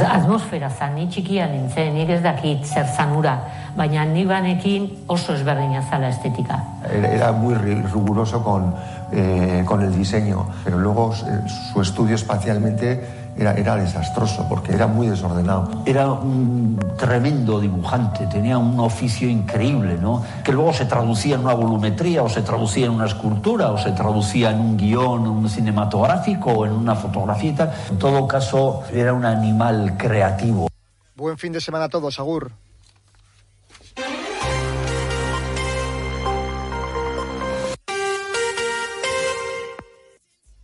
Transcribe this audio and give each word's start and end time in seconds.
Atmosfera 0.00 0.68
zan, 0.70 0.94
ni 0.94 1.08
txikia 1.10 1.48
nintzen, 1.50 1.90
nik 1.96 2.10
ez 2.14 2.20
dakit 2.22 2.62
zer 2.64 2.86
zanura, 2.86 3.32
baina 3.76 4.04
ni 4.06 4.22
banekin 4.24 4.86
oso 5.10 5.34
ezberdina 5.34 5.82
zala 5.90 6.08
estetika. 6.14 6.60
Era 6.86 7.32
muy 7.32 7.54
riguroso 7.54 8.44
con, 8.44 8.72
eh, 9.12 9.64
con 9.66 9.82
el 9.82 9.92
diseño, 9.96 10.46
pero 10.64 10.78
luego 10.78 11.12
eh, 11.12 11.48
su 11.48 11.80
estudio 11.82 12.14
espacialmente 12.14 13.29
era, 13.40 13.54
era 13.54 13.76
desastroso 13.76 14.46
porque 14.48 14.72
era 14.74 14.86
muy 14.86 15.08
desordenado. 15.08 15.82
Era 15.86 16.12
un 16.12 16.78
tremendo 16.98 17.58
dibujante, 17.58 18.26
tenía 18.26 18.58
un 18.58 18.78
oficio 18.78 19.30
increíble, 19.30 19.96
¿no? 19.96 20.22
Que 20.44 20.52
luego 20.52 20.74
se 20.74 20.84
traducía 20.84 21.36
en 21.36 21.40
una 21.40 21.54
volumetría, 21.54 22.22
o 22.22 22.28
se 22.28 22.42
traducía 22.42 22.86
en 22.86 22.92
una 22.92 23.06
escultura, 23.06 23.70
o 23.70 23.78
se 23.78 23.92
traducía 23.92 24.50
en 24.50 24.60
un 24.60 24.76
guion, 24.76 25.26
un 25.26 25.48
cinematográfico, 25.48 26.50
o 26.50 26.66
en 26.66 26.72
una 26.72 26.94
fotografía 26.94 27.50
y 27.50 27.54
tal. 27.54 27.72
En 27.90 27.98
todo 27.98 28.28
caso, 28.28 28.82
era 28.92 29.14
un 29.14 29.24
animal 29.24 29.96
creativo. 29.96 30.68
Buen 31.16 31.38
fin 31.38 31.52
de 31.52 31.62
semana 31.62 31.86
a 31.86 31.88
todos, 31.88 32.20
Agur. 32.20 32.52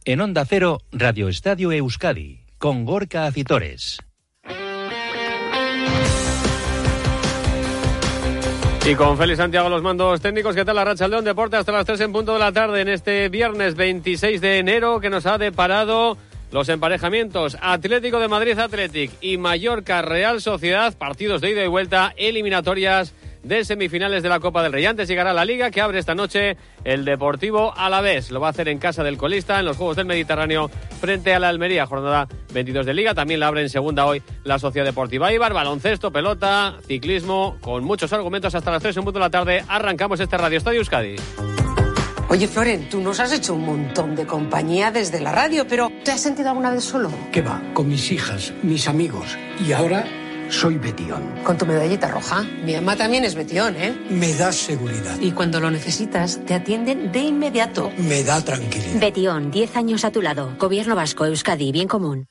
En 0.04 0.20
Onda 0.20 0.45
Cero, 0.45 0.82
Radio 0.92 1.28
Estadio 1.28 1.72
Euskadi 1.72 2.45
con 2.59 2.84
Gorka 2.84 3.27
Acitores. 3.27 3.98
Y 8.88 8.95
con 8.95 9.19
Félix 9.19 9.38
Santiago 9.38 9.69
los 9.69 9.82
mandos 9.82 10.20
técnicos, 10.20 10.55
¿qué 10.55 10.65
tal 10.65 10.77
la 10.77 10.84
racha 10.84 11.09
León 11.09 11.24
Deporte 11.24 11.56
hasta 11.56 11.73
las 11.73 11.84
3 11.87 12.02
en 12.02 12.12
punto 12.12 12.34
de 12.34 12.38
la 12.38 12.52
tarde 12.52 12.82
en 12.82 12.88
este 12.88 13.29
viernes 13.29 13.74
26 13.74 14.41
de 14.41 14.59
enero 14.59 15.01
que 15.01 15.10
nos 15.10 15.27
ha 15.27 15.38
deparado 15.38 16.16
los 16.52 16.69
emparejamientos 16.69 17.56
Atlético 17.60 18.20
de 18.20 18.29
Madrid 18.29 18.57
Athletic 18.57 19.10
y 19.20 19.38
Mallorca 19.38 20.02
Real 20.02 20.41
Sociedad, 20.41 20.96
partidos 20.96 21.41
de 21.41 21.51
ida 21.51 21.65
y 21.65 21.68
vuelta, 21.68 22.15
eliminatorias 22.16 23.13
de 23.46 23.64
semifinales 23.64 24.22
de 24.22 24.28
la 24.28 24.40
Copa 24.40 24.62
del 24.62 24.72
Rey. 24.72 24.84
Antes 24.84 25.08
llegará 25.08 25.32
la 25.32 25.44
Liga 25.44 25.70
que 25.70 25.80
abre 25.80 25.98
esta 25.98 26.14
noche 26.14 26.56
el 26.84 27.04
Deportivo 27.04 27.72
Alavés. 27.76 28.30
Lo 28.30 28.40
va 28.40 28.48
a 28.48 28.50
hacer 28.50 28.68
en 28.68 28.78
casa 28.78 29.04
del 29.04 29.16
colista 29.16 29.58
en 29.58 29.64
los 29.64 29.76
Juegos 29.76 29.96
del 29.96 30.06
Mediterráneo 30.06 30.68
frente 31.00 31.32
a 31.34 31.38
la 31.38 31.48
Almería. 31.48 31.86
Jornada 31.86 32.26
22 32.52 32.86
de 32.86 32.94
Liga. 32.94 33.14
También 33.14 33.40
la 33.40 33.46
abre 33.46 33.62
en 33.62 33.70
segunda 33.70 34.06
hoy 34.06 34.22
la 34.44 34.58
Sociedad 34.58 34.84
Deportiva 34.84 35.32
Ibar. 35.32 35.52
Baloncesto, 35.52 36.10
pelota, 36.10 36.76
ciclismo, 36.86 37.56
con 37.60 37.84
muchos 37.84 38.12
argumentos 38.12 38.54
hasta 38.54 38.70
las 38.70 38.82
3 38.82 38.96
en 38.96 39.04
punto 39.04 39.18
de 39.18 39.24
la 39.24 39.30
tarde. 39.30 39.64
Arrancamos 39.68 40.18
este 40.18 40.36
Radio 40.36 40.58
Estadio 40.58 40.80
Euskadi. 40.80 41.16
Oye, 42.28 42.48
Floren, 42.48 42.88
tú 42.88 43.00
nos 43.00 43.20
has 43.20 43.32
hecho 43.32 43.54
un 43.54 43.64
montón 43.64 44.16
de 44.16 44.26
compañía 44.26 44.90
desde 44.90 45.20
la 45.20 45.30
radio, 45.30 45.64
pero 45.68 45.92
¿te 46.04 46.10
has 46.10 46.20
sentido 46.20 46.48
alguna 46.48 46.72
vez 46.72 46.82
solo? 46.82 47.08
¿Qué 47.30 47.40
va? 47.40 47.62
Con 47.72 47.86
mis 47.88 48.10
hijas, 48.10 48.52
mis 48.64 48.88
amigos. 48.88 49.38
Y 49.64 49.72
ahora 49.72 50.04
soy 50.50 50.78
Betión. 50.78 51.22
Con 51.44 51.58
tu 51.58 51.66
medallita 51.66 52.08
roja. 52.08 52.42
Mi 52.64 52.74
mamá 52.74 52.96
también 52.96 53.24
es 53.24 53.34
Betión, 53.34 53.76
¿eh? 53.76 53.96
Me 54.10 54.34
da 54.34 54.52
seguridad. 54.52 55.18
Y 55.20 55.32
cuando 55.32 55.60
lo 55.60 55.70
necesitas, 55.70 56.40
te 56.46 56.54
atienden 56.54 57.12
de 57.12 57.20
inmediato. 57.20 57.90
Me 57.98 58.22
da 58.22 58.42
tranquilidad. 58.42 59.00
Betión, 59.00 59.50
10 59.50 59.76
años 59.76 60.04
a 60.04 60.10
tu 60.10 60.22
lado. 60.22 60.54
Gobierno 60.58 60.94
Vasco, 60.94 61.24
Euskadi, 61.26 61.72
bien 61.72 61.88
común. 61.88 62.26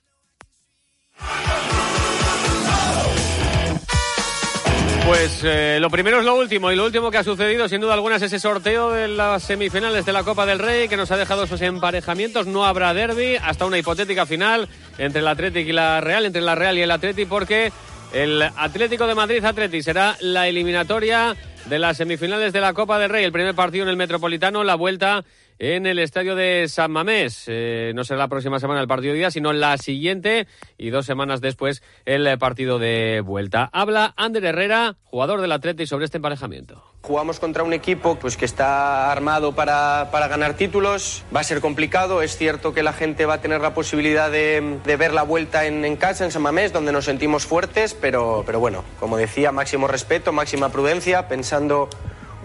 Pues 5.05 5.41
eh, 5.43 5.77
lo 5.79 5.91
primero 5.91 6.17
es 6.17 6.25
lo 6.25 6.35
último 6.35 6.71
y 6.71 6.75
lo 6.75 6.83
último 6.83 7.11
que 7.11 7.19
ha 7.19 7.23
sucedido 7.23 7.69
sin 7.69 7.79
duda 7.79 7.93
alguna 7.93 8.15
es 8.15 8.23
ese 8.23 8.39
sorteo 8.39 8.89
de 8.89 9.07
las 9.07 9.43
semifinales 9.43 10.03
de 10.03 10.11
la 10.11 10.23
Copa 10.23 10.47
del 10.47 10.57
Rey 10.57 10.87
que 10.87 10.97
nos 10.97 11.11
ha 11.11 11.17
dejado 11.17 11.43
esos 11.43 11.61
emparejamientos. 11.61 12.47
No 12.47 12.65
habrá 12.65 12.91
derby 12.95 13.35
hasta 13.35 13.67
una 13.67 13.77
hipotética 13.77 14.25
final 14.25 14.67
entre 14.97 15.21
el 15.21 15.27
Atlético 15.27 15.69
y 15.69 15.73
la 15.73 16.01
Real, 16.01 16.25
entre 16.25 16.41
la 16.41 16.55
Real 16.55 16.75
y 16.79 16.81
el 16.81 16.89
Atlético 16.89 17.29
porque 17.29 17.71
el 18.15 18.41
Atlético 18.41 19.07
de 19.07 19.13
Madrid 19.13 19.43
Atleti 19.43 19.81
será 19.81 20.15
la 20.21 20.47
eliminatoria 20.47 21.35
de 21.65 21.79
las 21.79 21.97
semifinales 21.97 22.53
de 22.53 22.61
la 22.61 22.73
Copa 22.73 22.97
del 22.97 23.09
Rey. 23.09 23.25
El 23.25 23.33
primer 23.33 23.53
partido 23.55 23.83
en 23.83 23.89
el 23.89 23.97
Metropolitano, 23.97 24.63
la 24.63 24.75
vuelta 24.75 25.25
en 25.59 25.85
el 25.85 25.99
estadio 25.99 26.33
de 26.33 26.69
San 26.69 26.91
Mamés. 26.91 27.43
Eh, 27.47 27.91
no 27.93 28.05
será 28.05 28.19
la 28.19 28.27
próxima 28.29 28.59
semana 28.59 28.79
el 28.79 28.87
partido 28.87 29.11
de 29.11 29.19
día, 29.19 29.31
sino 29.31 29.51
la 29.51 29.77
siguiente 29.77 30.47
y 30.77 30.91
dos 30.91 31.05
semanas 31.05 31.41
después 31.41 31.83
el 32.05 32.37
partido 32.37 32.79
de 32.79 33.19
vuelta. 33.19 33.69
Habla 33.73 34.13
Ander 34.15 34.45
Herrera, 34.45 34.95
jugador 35.03 35.41
del 35.41 35.51
Atleti, 35.51 35.85
sobre 35.85 36.05
este 36.05 36.17
emparejamiento. 36.17 36.94
Jugamos 37.05 37.39
contra 37.39 37.61
un 37.61 37.71
equipo 37.71 38.15
pues, 38.15 38.35
que 38.35 38.45
está 38.45 39.11
armado 39.11 39.53
para, 39.53 40.09
para, 40.11 40.27
ganar 40.27 40.55
títulos. 40.55 41.23
Va 41.35 41.41
a 41.41 41.43
ser 41.43 41.61
complicado. 41.61 42.23
Es 42.23 42.35
cierto 42.35 42.73
que 42.73 42.81
la 42.81 42.93
gente 42.93 43.27
va 43.27 43.35
a 43.35 43.41
tener 43.41 43.61
la 43.61 43.75
posibilidad 43.75 44.31
de, 44.31 44.79
de 44.83 44.95
ver 44.97 45.13
la 45.13 45.21
vuelta 45.21 45.65
en, 45.65 45.85
en, 45.85 45.97
casa, 45.97 46.25
en 46.25 46.31
San 46.31 46.41
Mamés, 46.41 46.73
donde 46.73 46.91
nos 46.91 47.05
sentimos 47.05 47.45
fuertes. 47.45 47.93
Pero, 47.93 48.41
pero 48.47 48.59
bueno, 48.59 48.83
como 48.99 49.17
decía, 49.17 49.51
máximo 49.51 49.87
respeto, 49.87 50.31
máxima 50.31 50.69
prudencia, 50.69 51.27
pensando 51.27 51.89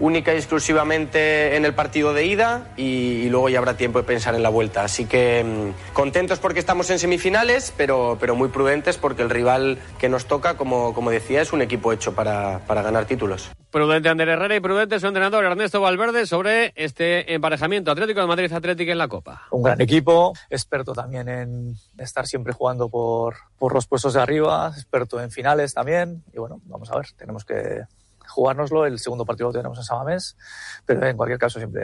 única 0.01 0.33
y 0.33 0.37
exclusivamente 0.37 1.55
en 1.55 1.63
el 1.63 1.73
partido 1.73 2.13
de 2.13 2.25
ida 2.25 2.73
y, 2.75 3.21
y, 3.23 3.29
luego 3.29 3.49
ya 3.49 3.59
habrá 3.59 3.77
tiempo 3.77 3.99
de 3.99 4.03
pensar 4.03 4.35
en 4.35 4.43
la 4.43 4.49
vuelta. 4.49 4.83
Así 4.83 5.05
que 5.05 5.43
mmm, 5.43 5.93
contentos 5.93 6.39
porque 6.39 6.59
estamos 6.59 6.89
en 6.89 6.99
semifinales, 6.99 7.73
pero, 7.77 8.17
pero 8.19 8.35
muy 8.35 8.49
prudentes 8.49 8.97
porque 8.97 9.21
el 9.21 9.29
rival 9.29 9.77
que 9.99 10.09
nos 10.09 10.25
toca, 10.25 10.57
como, 10.57 10.93
como 10.93 11.11
decía, 11.11 11.41
es 11.41 11.53
un 11.53 11.61
equipo 11.61 11.93
hecho 11.93 12.13
para, 12.13 12.59
para 12.67 12.81
ganar 12.81 13.05
títulos. 13.05 13.51
Prudente 13.69 14.09
Ander 14.09 14.27
Herrera 14.27 14.55
y 14.55 14.59
prudente 14.59 14.99
su 14.99 15.07
entrenador 15.07 15.45
Ernesto 15.45 15.79
Valverde 15.79 16.25
sobre 16.25 16.73
este 16.75 17.33
emparejamiento 17.33 17.91
Atlético 17.91 18.19
de 18.19 18.27
Madrid 18.27 18.51
Atlético 18.51 18.91
en 18.91 18.97
la 18.97 19.07
Copa. 19.07 19.43
Un 19.51 19.63
gran 19.63 19.79
equipo, 19.79 20.33
experto 20.49 20.93
también 20.93 21.29
en 21.29 21.75
estar 21.97 22.27
siempre 22.27 22.53
jugando 22.53 22.89
por, 22.89 23.35
por 23.57 23.73
los 23.73 23.87
puestos 23.87 24.13
de 24.13 24.21
arriba, 24.21 24.73
experto 24.75 25.21
en 25.21 25.31
finales 25.31 25.73
también. 25.73 26.23
Y 26.33 26.39
bueno, 26.39 26.59
vamos 26.65 26.91
a 26.91 26.97
ver, 26.97 27.05
tenemos 27.15 27.45
que 27.45 27.83
jugárnoslo. 28.31 28.85
El 28.85 28.99
segundo 28.99 29.25
partido 29.25 29.49
lo 29.49 29.53
tenemos 29.53 29.77
en 29.77 29.83
Samamés, 29.83 30.37
pero 30.85 31.05
en 31.05 31.17
cualquier 31.17 31.37
caso 31.37 31.59
siempre, 31.59 31.83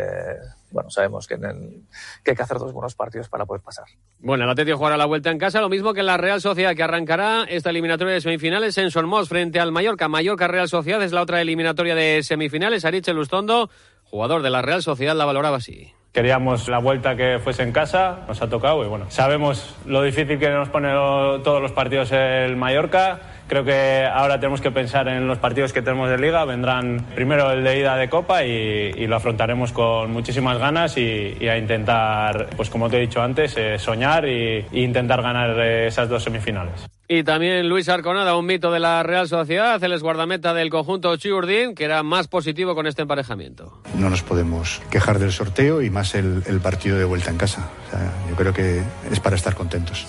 bueno, 0.71 0.89
sabemos 0.89 1.27
que, 1.27 1.35
en 1.35 1.45
el, 1.45 1.83
que, 2.23 2.31
hay 2.31 2.37
que 2.37 2.43
hacer 2.43 2.57
dos 2.57 2.73
buenos 2.73 2.95
partidos 2.95 3.29
para 3.29 3.45
poder 3.45 3.61
pasar. 3.61 3.85
Bueno, 4.19 4.45
el 4.45 4.49
Atlético 4.49 4.77
jugará 4.77 4.97
la 4.97 5.05
vuelta 5.05 5.29
en 5.29 5.37
casa, 5.37 5.61
lo 5.61 5.69
mismo 5.69 5.93
que 5.93 6.03
la 6.03 6.17
Real 6.17 6.41
Sociedad, 6.41 6.75
que 6.75 6.83
arrancará 6.83 7.43
esta 7.43 7.69
eliminatoria 7.69 8.13
de 8.13 8.21
semifinales 8.21 8.77
en 8.77 8.91
Sormos 8.91 9.29
frente 9.29 9.59
al 9.59 9.71
Mallorca. 9.71 10.07
Mallorca 10.07 10.47
Real 10.47 10.69
Sociedad 10.69 11.01
es 11.03 11.11
la 11.11 11.21
otra 11.21 11.41
eliminatoria 11.41 11.95
de 11.95 12.23
semifinales. 12.23 12.85
Ariche 12.85 13.13
Lustondo, 13.13 13.69
jugador 14.03 14.41
de 14.41 14.49
la 14.49 14.61
Real 14.61 14.81
Sociedad, 14.81 15.15
la 15.15 15.25
valoraba 15.25 15.57
así. 15.57 15.93
Queríamos 16.13 16.67
la 16.67 16.79
vuelta 16.79 17.15
que 17.15 17.37
fuese 17.37 17.61
en 17.61 17.71
casa, 17.71 18.23
nos 18.27 18.41
ha 18.41 18.49
tocado 18.49 18.83
y 18.83 18.87
bueno, 18.87 19.05
sabemos 19.09 19.75
lo 19.85 20.01
difícil 20.01 20.39
que 20.39 20.49
nos 20.49 20.67
pone 20.69 20.89
todos 20.91 21.61
los 21.61 21.71
partidos 21.73 22.11
el 22.11 22.55
Mallorca 22.55 23.19
creo 23.47 23.63
que 23.63 24.05
ahora 24.05 24.39
tenemos 24.39 24.61
que 24.61 24.71
pensar 24.71 25.07
en 25.07 25.27
los 25.27 25.37
partidos 25.37 25.73
que 25.73 25.81
tenemos 25.81 26.09
de 26.09 26.17
liga. 26.17 26.45
Vendrán 26.45 27.05
primero 27.15 27.51
el 27.51 27.63
de 27.63 27.79
ida 27.79 27.95
de 27.95 28.09
Copa 28.09 28.43
y, 28.43 28.91
y 28.95 29.07
lo 29.07 29.15
afrontaremos 29.15 29.71
con 29.71 30.11
muchísimas 30.11 30.57
ganas 30.57 30.97
y, 30.97 31.35
y, 31.39 31.47
a 31.47 31.57
intentar, 31.57 32.49
pues 32.55 32.69
como 32.69 32.89
te 32.89 32.97
he 32.97 33.01
dicho 33.01 33.21
antes, 33.21 33.55
eh, 33.57 33.79
soñar 33.79 34.27
y, 34.27 34.65
e 34.71 34.81
intentar 34.81 35.21
ganar 35.21 35.57
eh, 35.59 35.87
esas 35.87 36.09
dos 36.09 36.23
semifinales. 36.23 36.87
Y 37.09 37.23
también 37.23 37.69
Luis 37.69 37.87
Arconada, 37.87 38.35
un 38.35 38.45
mito 38.45 38.69
de 38.69 38.79
la 38.79 39.01
Real 39.01 39.29
Sociedad, 39.29 39.81
el 39.81 39.97
guardameta 39.99 40.53
del 40.53 40.69
conjunto 40.69 41.15
Chiurdín, 41.15 41.73
que 41.73 41.85
era 41.85 42.03
más 42.03 42.27
positivo 42.27 42.75
con 42.75 42.85
este 42.85 43.03
emparejamiento. 43.03 43.81
No 43.95 44.09
nos 44.09 44.23
podemos 44.23 44.81
quejar 44.89 45.17
del 45.17 45.31
sorteo 45.31 45.81
y 45.81 45.89
más 45.89 46.15
el, 46.15 46.43
el 46.47 46.59
partido 46.59 46.97
de 46.97 47.05
vuelta 47.05 47.31
en 47.31 47.37
casa. 47.37 47.69
O 47.87 47.91
sea, 47.91 48.11
yo 48.29 48.35
creo 48.35 48.53
que 48.53 48.81
es 49.09 49.19
para 49.21 49.37
estar 49.37 49.55
contentos. 49.55 50.05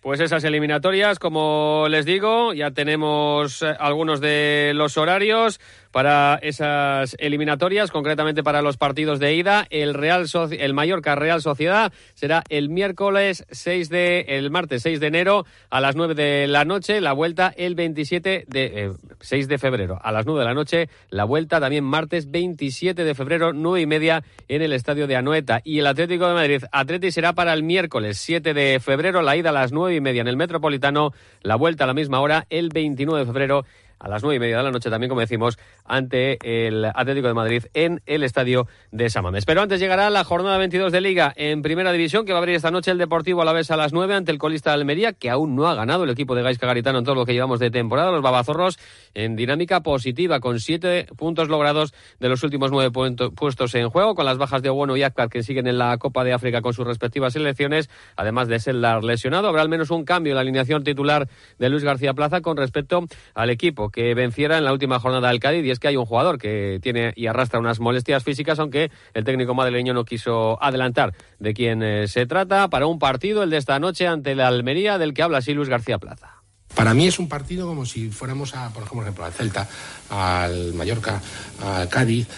Pues 0.00 0.18
esas 0.20 0.44
eliminatorias, 0.44 1.18
como 1.18 1.86
les 1.90 2.06
digo, 2.06 2.54
ya 2.54 2.70
tenemos 2.70 3.62
algunos 3.62 4.22
de 4.22 4.72
los 4.74 4.96
horarios 4.96 5.60
para 5.90 6.38
esas 6.42 7.16
eliminatorias, 7.18 7.90
concretamente 7.90 8.42
para 8.42 8.62
los 8.62 8.76
partidos 8.76 9.18
de 9.18 9.34
ida. 9.34 9.66
El 9.70 9.94
Real 9.94 10.28
Soci 10.28 10.56
el 10.60 10.74
Mallorca 10.74 11.14
Real 11.14 11.42
Sociedad 11.42 11.92
será 12.14 12.42
el 12.48 12.68
miércoles 12.68 13.44
6 13.50 13.88
de 13.88 14.20
el 14.28 14.50
martes 14.50 14.82
6 14.82 15.00
de 15.00 15.06
enero 15.06 15.46
a 15.70 15.80
las 15.80 15.96
9 15.96 16.14
de 16.14 16.46
la 16.46 16.64
noche, 16.64 17.00
la 17.00 17.12
vuelta 17.12 17.52
el 17.56 17.74
27 17.74 18.44
de 18.46 18.84
eh, 18.84 18.92
6 19.20 19.48
de 19.48 19.58
febrero 19.58 19.98
a 20.02 20.12
las 20.12 20.26
9 20.26 20.40
de 20.40 20.46
la 20.46 20.54
noche, 20.54 20.88
la 21.10 21.24
vuelta 21.24 21.60
también 21.60 21.84
martes 21.84 22.30
27 22.30 23.04
de 23.04 23.14
febrero 23.14 23.52
9 23.52 23.80
y 23.80 23.86
media 23.86 24.22
en 24.48 24.62
el 24.62 24.72
estadio 24.72 25.06
de 25.06 25.16
Anoeta 25.16 25.60
y 25.64 25.78
el 25.78 25.86
Atlético 25.86 26.28
de 26.28 26.34
Madrid 26.34 26.62
Atleti 26.72 27.10
será 27.10 27.32
para 27.32 27.52
el 27.52 27.62
miércoles 27.62 28.18
7 28.18 28.54
de 28.54 28.80
febrero, 28.80 29.22
la 29.22 29.36
ida 29.36 29.50
a 29.50 29.52
las 29.52 29.72
9 29.72 29.94
y 29.94 30.00
media 30.00 30.20
en 30.20 30.28
el 30.28 30.36
Metropolitano, 30.36 31.12
la 31.42 31.56
vuelta 31.56 31.84
a 31.84 31.86
la 31.86 31.94
misma 31.94 32.20
hora 32.20 32.46
el 32.50 32.68
29 32.68 33.20
de 33.20 33.26
febrero 33.26 33.64
a 34.00 34.08
las 34.08 34.22
nueve 34.22 34.36
y 34.36 34.40
media 34.40 34.56
de 34.56 34.62
la 34.62 34.70
noche 34.70 34.90
también, 34.90 35.08
como 35.08 35.20
decimos, 35.20 35.58
ante 35.84 36.38
el 36.66 36.84
Atlético 36.86 37.28
de 37.28 37.34
Madrid 37.34 37.64
en 37.74 38.02
el 38.06 38.24
estadio 38.24 38.66
de 38.90 39.10
Samames. 39.10 39.44
Pero 39.44 39.60
antes 39.60 39.78
llegará 39.78 40.10
la 40.10 40.24
jornada 40.24 40.58
22 40.58 40.90
de 40.90 41.00
Liga 41.00 41.32
en 41.36 41.62
Primera 41.62 41.92
División, 41.92 42.24
que 42.24 42.32
va 42.32 42.38
a 42.38 42.40
abrir 42.40 42.56
esta 42.56 42.70
noche 42.70 42.90
el 42.90 42.98
Deportivo 42.98 43.42
a 43.42 43.44
la 43.44 43.52
vez 43.52 43.70
a 43.70 43.76
las 43.76 43.92
nueve 43.92 44.14
ante 44.14 44.32
el 44.32 44.38
colista 44.38 44.70
de 44.70 44.74
Almería, 44.74 45.12
que 45.12 45.30
aún 45.30 45.54
no 45.54 45.68
ha 45.68 45.74
ganado 45.74 46.04
el 46.04 46.10
equipo 46.10 46.34
de 46.34 46.42
Gaisca 46.42 46.66
Garitano 46.66 46.98
en 46.98 47.04
todo 47.04 47.14
lo 47.14 47.26
que 47.26 47.34
llevamos 47.34 47.60
de 47.60 47.70
temporada. 47.70 48.10
Los 48.10 48.22
babazorros 48.22 48.78
en 49.14 49.36
dinámica 49.36 49.82
positiva, 49.82 50.40
con 50.40 50.60
siete 50.60 51.06
puntos 51.16 51.48
logrados 51.48 51.92
de 52.18 52.28
los 52.28 52.42
últimos 52.42 52.70
nueve 52.70 52.90
puestos 53.36 53.74
en 53.74 53.90
juego, 53.90 54.14
con 54.14 54.24
las 54.24 54.38
bajas 54.38 54.62
de 54.62 54.70
Obono 54.70 54.96
y 54.96 55.02
Akbar 55.02 55.28
que 55.28 55.42
siguen 55.42 55.66
en 55.66 55.76
la 55.76 55.98
Copa 55.98 56.24
de 56.24 56.32
África 56.32 56.62
con 56.62 56.72
sus 56.72 56.86
respectivas 56.86 57.34
selecciones, 57.34 57.90
además 58.16 58.48
de 58.48 58.58
ser 58.58 58.74
lesionado. 58.74 59.48
Habrá 59.48 59.62
al 59.62 59.68
menos 59.68 59.90
un 59.90 60.04
cambio 60.04 60.32
en 60.32 60.36
la 60.36 60.40
alineación 60.40 60.84
titular 60.84 61.28
de 61.58 61.68
Luis 61.68 61.84
García 61.84 62.14
Plaza 62.14 62.40
con 62.40 62.56
respecto 62.56 63.04
al 63.34 63.50
equipo 63.50 63.89
que 63.90 64.14
venciera 64.14 64.58
en 64.58 64.64
la 64.64 64.72
última 64.72 64.98
jornada 64.98 65.28
del 65.28 65.40
Cádiz 65.40 65.64
y 65.64 65.70
es 65.70 65.78
que 65.78 65.88
hay 65.88 65.96
un 65.96 66.06
jugador 66.06 66.38
que 66.38 66.78
tiene 66.82 67.12
y 67.16 67.26
arrastra 67.26 67.58
unas 67.58 67.80
molestias 67.80 68.24
físicas 68.24 68.58
aunque 68.58 68.90
el 69.14 69.24
técnico 69.24 69.54
madrileño 69.54 69.94
no 69.94 70.04
quiso 70.04 70.62
adelantar 70.62 71.14
de 71.38 71.54
quién 71.54 71.82
eh, 71.82 72.08
se 72.08 72.26
trata 72.26 72.68
para 72.68 72.86
un 72.86 72.98
partido 72.98 73.42
el 73.42 73.50
de 73.50 73.56
esta 73.56 73.78
noche 73.78 74.06
ante 74.06 74.34
la 74.34 74.48
Almería 74.48 74.98
del 74.98 75.14
que 75.14 75.22
habla 75.22 75.38
así 75.38 75.54
Luis 75.54 75.68
García 75.68 75.98
Plaza. 75.98 76.40
Para 76.74 76.94
mí 76.94 77.08
es 77.08 77.18
un 77.18 77.28
partido 77.28 77.66
como 77.66 77.84
si 77.84 78.10
fuéramos 78.10 78.54
a, 78.54 78.72
por 78.72 78.84
ejemplo, 78.84 79.24
al 79.24 79.32
Celta, 79.32 79.68
al 80.08 80.72
Mallorca, 80.74 81.20
al 81.62 81.88
Cádiz, 81.88 82.28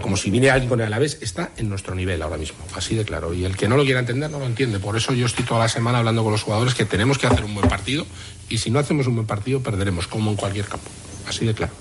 como 0.00 0.16
si 0.16 0.30
viniera 0.30 0.54
alguien 0.54 0.68
con 0.68 0.80
el 0.80 0.86
Alavés, 0.86 1.18
está 1.20 1.50
en 1.56 1.68
nuestro 1.68 1.94
nivel 1.96 2.22
ahora 2.22 2.36
mismo, 2.36 2.58
así 2.76 2.94
de 2.94 3.04
claro. 3.04 3.34
Y 3.34 3.44
el 3.44 3.56
que 3.56 3.68
no 3.68 3.76
lo 3.76 3.84
quiera 3.84 4.00
entender 4.00 4.30
no 4.30 4.38
lo 4.38 4.46
entiende. 4.46 4.78
Por 4.78 4.96
eso 4.96 5.12
yo 5.14 5.26
estoy 5.26 5.44
toda 5.44 5.60
la 5.60 5.68
semana 5.68 5.98
hablando 5.98 6.22
con 6.22 6.32
los 6.32 6.42
jugadores 6.42 6.74
que 6.74 6.84
tenemos 6.84 7.18
que 7.18 7.26
hacer 7.26 7.44
un 7.44 7.54
buen 7.54 7.68
partido 7.68 8.06
y 8.48 8.58
si 8.58 8.70
no 8.70 8.78
hacemos 8.78 9.06
un 9.06 9.14
buen 9.14 9.26
partido 9.26 9.60
perderemos, 9.60 10.06
como 10.06 10.30
en 10.30 10.36
cualquier 10.36 10.66
campo. 10.66 10.90
Así 11.28 11.44
de 11.44 11.54
claro. 11.54 11.72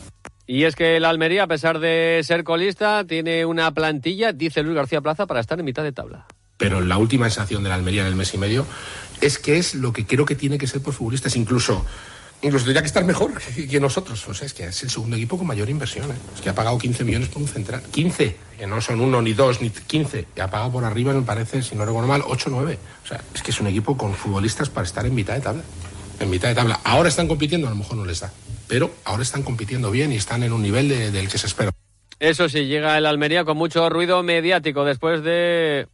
Y 0.46 0.64
es 0.64 0.76
que 0.76 0.98
el 0.98 1.06
Almería, 1.06 1.44
a 1.44 1.48
pesar 1.48 1.80
de 1.80 2.22
ser 2.24 2.44
colista, 2.44 3.06
tiene 3.06 3.46
una 3.46 3.72
plantilla, 3.74 4.34
dice 4.34 4.62
Luis 4.64 4.76
García 4.76 5.02
Plaza, 5.02 5.26
para 5.26 5.40
estar 5.40 5.60
en 5.60 5.66
mitad 5.66 5.84
de 5.84 5.92
tabla 5.92 6.28
pero 6.64 6.80
la 6.80 6.98
última 6.98 7.30
sensación 7.30 7.62
de 7.64 7.68
la 7.68 7.76
Almería 7.76 8.04
en 8.04 8.08
el 8.08 8.16
mes 8.16 8.34
y 8.34 8.38
medio 8.38 8.66
es 9.20 9.38
que 9.38 9.58
es 9.58 9.76
lo 9.76 9.92
que 9.92 10.06
creo 10.06 10.26
que 10.26 10.36
tiene 10.36 10.58
que 10.58 10.66
ser 10.66 10.82
por 10.82 10.94
futbolistas, 10.94 11.36
incluso 11.36 11.86
incluso 12.42 12.64
tendría 12.64 12.82
que 12.82 12.88
estar 12.88 13.04
mejor 13.04 13.34
que 13.70 13.80
nosotros. 13.82 14.26
O 14.30 14.34
sea, 14.34 14.46
es 14.46 14.54
que 14.54 14.66
es 14.66 14.84
el 14.84 14.90
segundo 14.90 15.18
equipo 15.18 15.38
con 15.38 15.46
mayor 15.46 15.70
inversión. 15.70 16.10
¿eh? 16.10 16.16
Es 16.34 16.40
que 16.40 16.50
ha 16.50 16.56
pagado 16.56 16.78
15 16.78 17.04
millones 17.04 17.28
por 17.28 17.42
un 17.42 17.50
central. 17.50 17.84
15, 17.92 18.38
que 18.58 18.66
no 18.66 18.80
son 18.80 19.02
uno, 19.02 19.22
ni 19.22 19.34
dos, 19.34 19.60
ni 19.60 19.72
15. 19.72 20.28
Y 20.38 20.40
ha 20.40 20.50
pagado 20.50 20.72
por 20.72 20.86
arriba, 20.86 21.14
me 21.14 21.22
parece, 21.24 21.62
si 21.62 21.76
no 21.76 21.86
recuerdo 21.86 22.08
mal, 22.08 22.24
8 22.26 22.50
o 22.50 22.52
9. 22.52 22.80
O 23.04 23.08
sea, 23.08 23.22
es 23.34 23.42
que 23.42 23.52
es 23.52 23.60
un 23.60 23.68
equipo 23.68 23.98
con 23.98 24.14
futbolistas 24.14 24.70
para 24.70 24.86
estar 24.86 25.06
en 25.06 25.16
mitad 25.16 25.34
de 25.34 25.42
tabla. 25.42 25.64
En 26.20 26.30
mitad 26.30 26.50
de 26.50 26.56
tabla. 26.56 26.80
Ahora 26.84 27.10
están 27.10 27.28
compitiendo, 27.28 27.68
a 27.68 27.72
lo 27.72 27.76
mejor 27.76 27.98
no 27.98 28.06
les 28.06 28.20
da. 28.20 28.32
Pero 28.68 28.92
ahora 29.06 29.24
están 29.24 29.44
compitiendo 29.44 29.92
bien 29.92 30.12
y 30.12 30.16
están 30.16 30.44
en 30.44 30.54
un 30.54 30.62
nivel 30.62 30.90
del 30.90 31.28
que 31.30 31.38
se 31.38 31.48
espera. 31.48 31.72
Eso 32.20 32.48
sí, 32.48 32.66
llega 32.66 32.98
el 32.98 33.06
Almería 33.06 33.44
con 33.44 33.58
mucho 33.58 33.90
ruido 33.90 34.24
mediático 34.24 34.86
después 34.86 35.24
de 35.24 35.88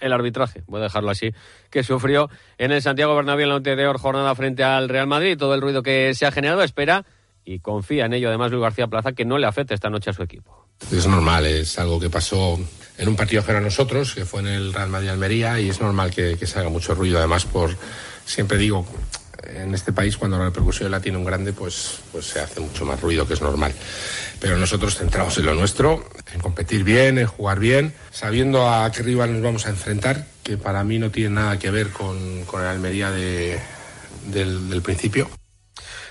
el 0.00 0.12
arbitraje, 0.12 0.64
voy 0.66 0.80
a 0.80 0.84
dejarlo 0.84 1.10
así, 1.10 1.32
que 1.70 1.84
sufrió 1.84 2.28
en 2.58 2.72
el 2.72 2.82
Santiago 2.82 3.14
Bernabéu 3.14 3.44
en 3.44 3.48
la 3.50 3.54
anterior 3.56 3.98
jornada 3.98 4.34
frente 4.34 4.64
al 4.64 4.88
Real 4.88 5.06
Madrid. 5.06 5.38
Todo 5.38 5.54
el 5.54 5.60
ruido 5.60 5.82
que 5.82 6.12
se 6.14 6.26
ha 6.26 6.32
generado 6.32 6.62
espera 6.62 7.04
y 7.44 7.60
confía 7.60 8.06
en 8.06 8.14
ello, 8.14 8.28
además, 8.28 8.50
Luis 8.50 8.62
García 8.62 8.88
Plaza, 8.88 9.12
que 9.12 9.24
no 9.24 9.38
le 9.38 9.46
afecte 9.46 9.74
esta 9.74 9.90
noche 9.90 10.10
a 10.10 10.12
su 10.12 10.22
equipo. 10.22 10.66
Es 10.90 11.06
normal, 11.06 11.46
es 11.46 11.78
algo 11.78 12.00
que 12.00 12.10
pasó 12.10 12.58
en 12.98 13.08
un 13.08 13.16
partido 13.16 13.44
que 13.44 13.52
a 13.52 13.60
nosotros, 13.60 14.14
que 14.14 14.24
fue 14.24 14.40
en 14.40 14.48
el 14.48 14.72
Real 14.72 14.88
Madrid-Almería, 14.88 15.60
y 15.60 15.68
es 15.68 15.80
normal 15.80 16.10
que, 16.10 16.36
que 16.36 16.46
se 16.46 16.58
haga 16.58 16.68
mucho 16.68 16.94
ruido, 16.94 17.18
además, 17.18 17.44
por, 17.44 17.76
siempre 18.24 18.58
digo, 18.58 18.86
en 19.46 19.74
este 19.74 19.92
país 19.92 20.16
cuando 20.16 20.38
la 20.38 20.46
repercusión 20.46 20.90
la 20.90 21.00
tiene 21.00 21.18
un 21.18 21.24
grande, 21.24 21.52
pues, 21.52 22.00
pues 22.10 22.26
se 22.26 22.40
hace 22.40 22.60
mucho 22.60 22.84
más 22.84 23.00
ruido, 23.00 23.26
que 23.26 23.34
es 23.34 23.42
normal. 23.42 23.72
Pero 24.40 24.56
nosotros 24.56 24.96
centramos 24.96 25.36
en 25.38 25.46
lo 25.46 25.54
nuestro, 25.54 26.04
en 26.32 26.40
competir 26.40 26.84
bien, 26.84 27.18
en 27.18 27.26
jugar 27.26 27.58
bien, 27.58 27.92
sabiendo 28.10 28.68
a 28.68 28.90
qué 28.90 29.02
rival 29.02 29.32
nos 29.32 29.42
vamos 29.42 29.66
a 29.66 29.70
enfrentar, 29.70 30.26
que 30.42 30.56
para 30.56 30.84
mí 30.84 30.98
no 30.98 31.10
tiene 31.10 31.36
nada 31.36 31.58
que 31.58 31.70
ver 31.70 31.90
con, 31.90 32.16
el 32.16 32.66
Almería 32.66 33.10
de, 33.10 33.58
del, 34.26 34.82
principio. 34.82 35.28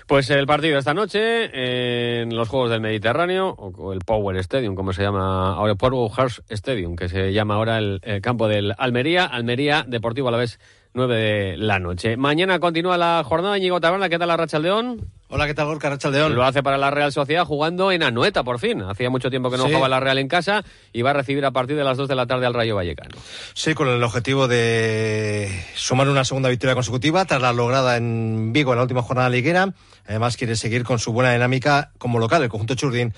Pues 0.08 0.30
el 0.30 0.46
partido 0.46 0.78
esta 0.78 0.94
noche 0.94 2.22
en 2.22 2.36
los 2.36 2.50
Juegos 2.50 2.70
del 2.70 2.82
Mediterráneo, 2.82 3.50
o 3.50 3.94
el 3.94 4.00
Power 4.00 4.36
Stadium, 4.38 4.76
como 4.76 4.92
se 4.92 5.04
llama 5.04 5.54
ahora, 5.54 5.76
Power 5.76 6.12
Hearts 6.12 6.44
Stadium, 6.50 6.96
que 6.96 7.08
se 7.08 7.32
llama 7.32 7.56
ahora 7.56 7.78
el 7.78 8.02
campo 8.22 8.48
del 8.48 8.74
Almería, 8.78 9.26
Almería 9.26 9.86
Deportivo 9.88 10.28
a 10.28 10.32
la 10.32 10.38
vez 10.38 10.60
9 10.94 11.16
de 11.16 11.58
la 11.58 11.80
noche. 11.80 12.18
Mañana 12.18 12.60
continúa 12.60 12.98
la 12.98 13.24
jornada. 13.26 13.58
Íñigo 13.58 13.80
Taberna, 13.80 14.10
¿qué 14.10 14.20
tal 14.20 14.28
la 14.28 14.38
Racha 14.38 14.60
León? 14.60 15.10
Hola, 15.30 15.48
¿qué 15.48 15.54
tal 15.54 15.68
Gorka 15.68 15.90
Racha 15.90 16.10
León? 16.10 16.36
Lo 16.36 16.44
hace 16.44 16.62
para 16.62 16.78
la 16.78 16.92
Real 16.92 17.14
Sociedad 17.14 17.46
jugando 17.46 17.94
en 17.94 18.04
Anueta, 18.04 18.44
por 18.44 18.60
fin. 18.60 18.82
Hacía 18.82 19.10
mucho 19.10 19.30
tiempo 19.30 19.50
que 19.50 19.56
no 19.56 19.64
jugaba 19.64 19.88
la 19.88 20.02
Real 20.02 20.18
en 20.18 20.28
casa 20.28 20.66
y 20.92 21.02
va 21.02 21.12
a 21.12 21.14
recibir 21.14 21.46
a 21.46 21.52
partir 21.52 21.78
de 21.78 21.86
las 21.86 21.98
2 21.98 22.10
de 22.10 22.16
la 22.16 22.28
tarde 22.28 22.46
al 22.46 22.54
Rayo 22.54 22.76
Vallecano. 22.76 23.16
Sí, 23.54 23.74
con 23.74 23.88
el 23.88 24.04
objetivo 24.04 24.50
de 24.50 25.50
sumar 25.76 26.10
una 26.10 26.26
segunda 26.26 26.50
victoria 26.50 26.76
consecutiva 26.76 27.24
tras 27.24 27.42
la 27.42 27.54
lograda 27.54 27.96
en 27.96 28.52
Vigo 28.52 28.74
en 28.74 28.78
la 28.78 28.84
última 28.84 29.02
jornada 29.02 29.30
liguera. 29.30 29.74
Además, 30.06 30.36
quiere 30.36 30.58
seguir 30.58 30.84
con 30.84 31.00
su 31.00 31.14
buena 31.14 31.32
dinámica 31.32 31.92
como 31.98 32.20
local. 32.20 32.44
El 32.44 32.50
conjunto 32.50 32.76
Churdín 32.76 33.14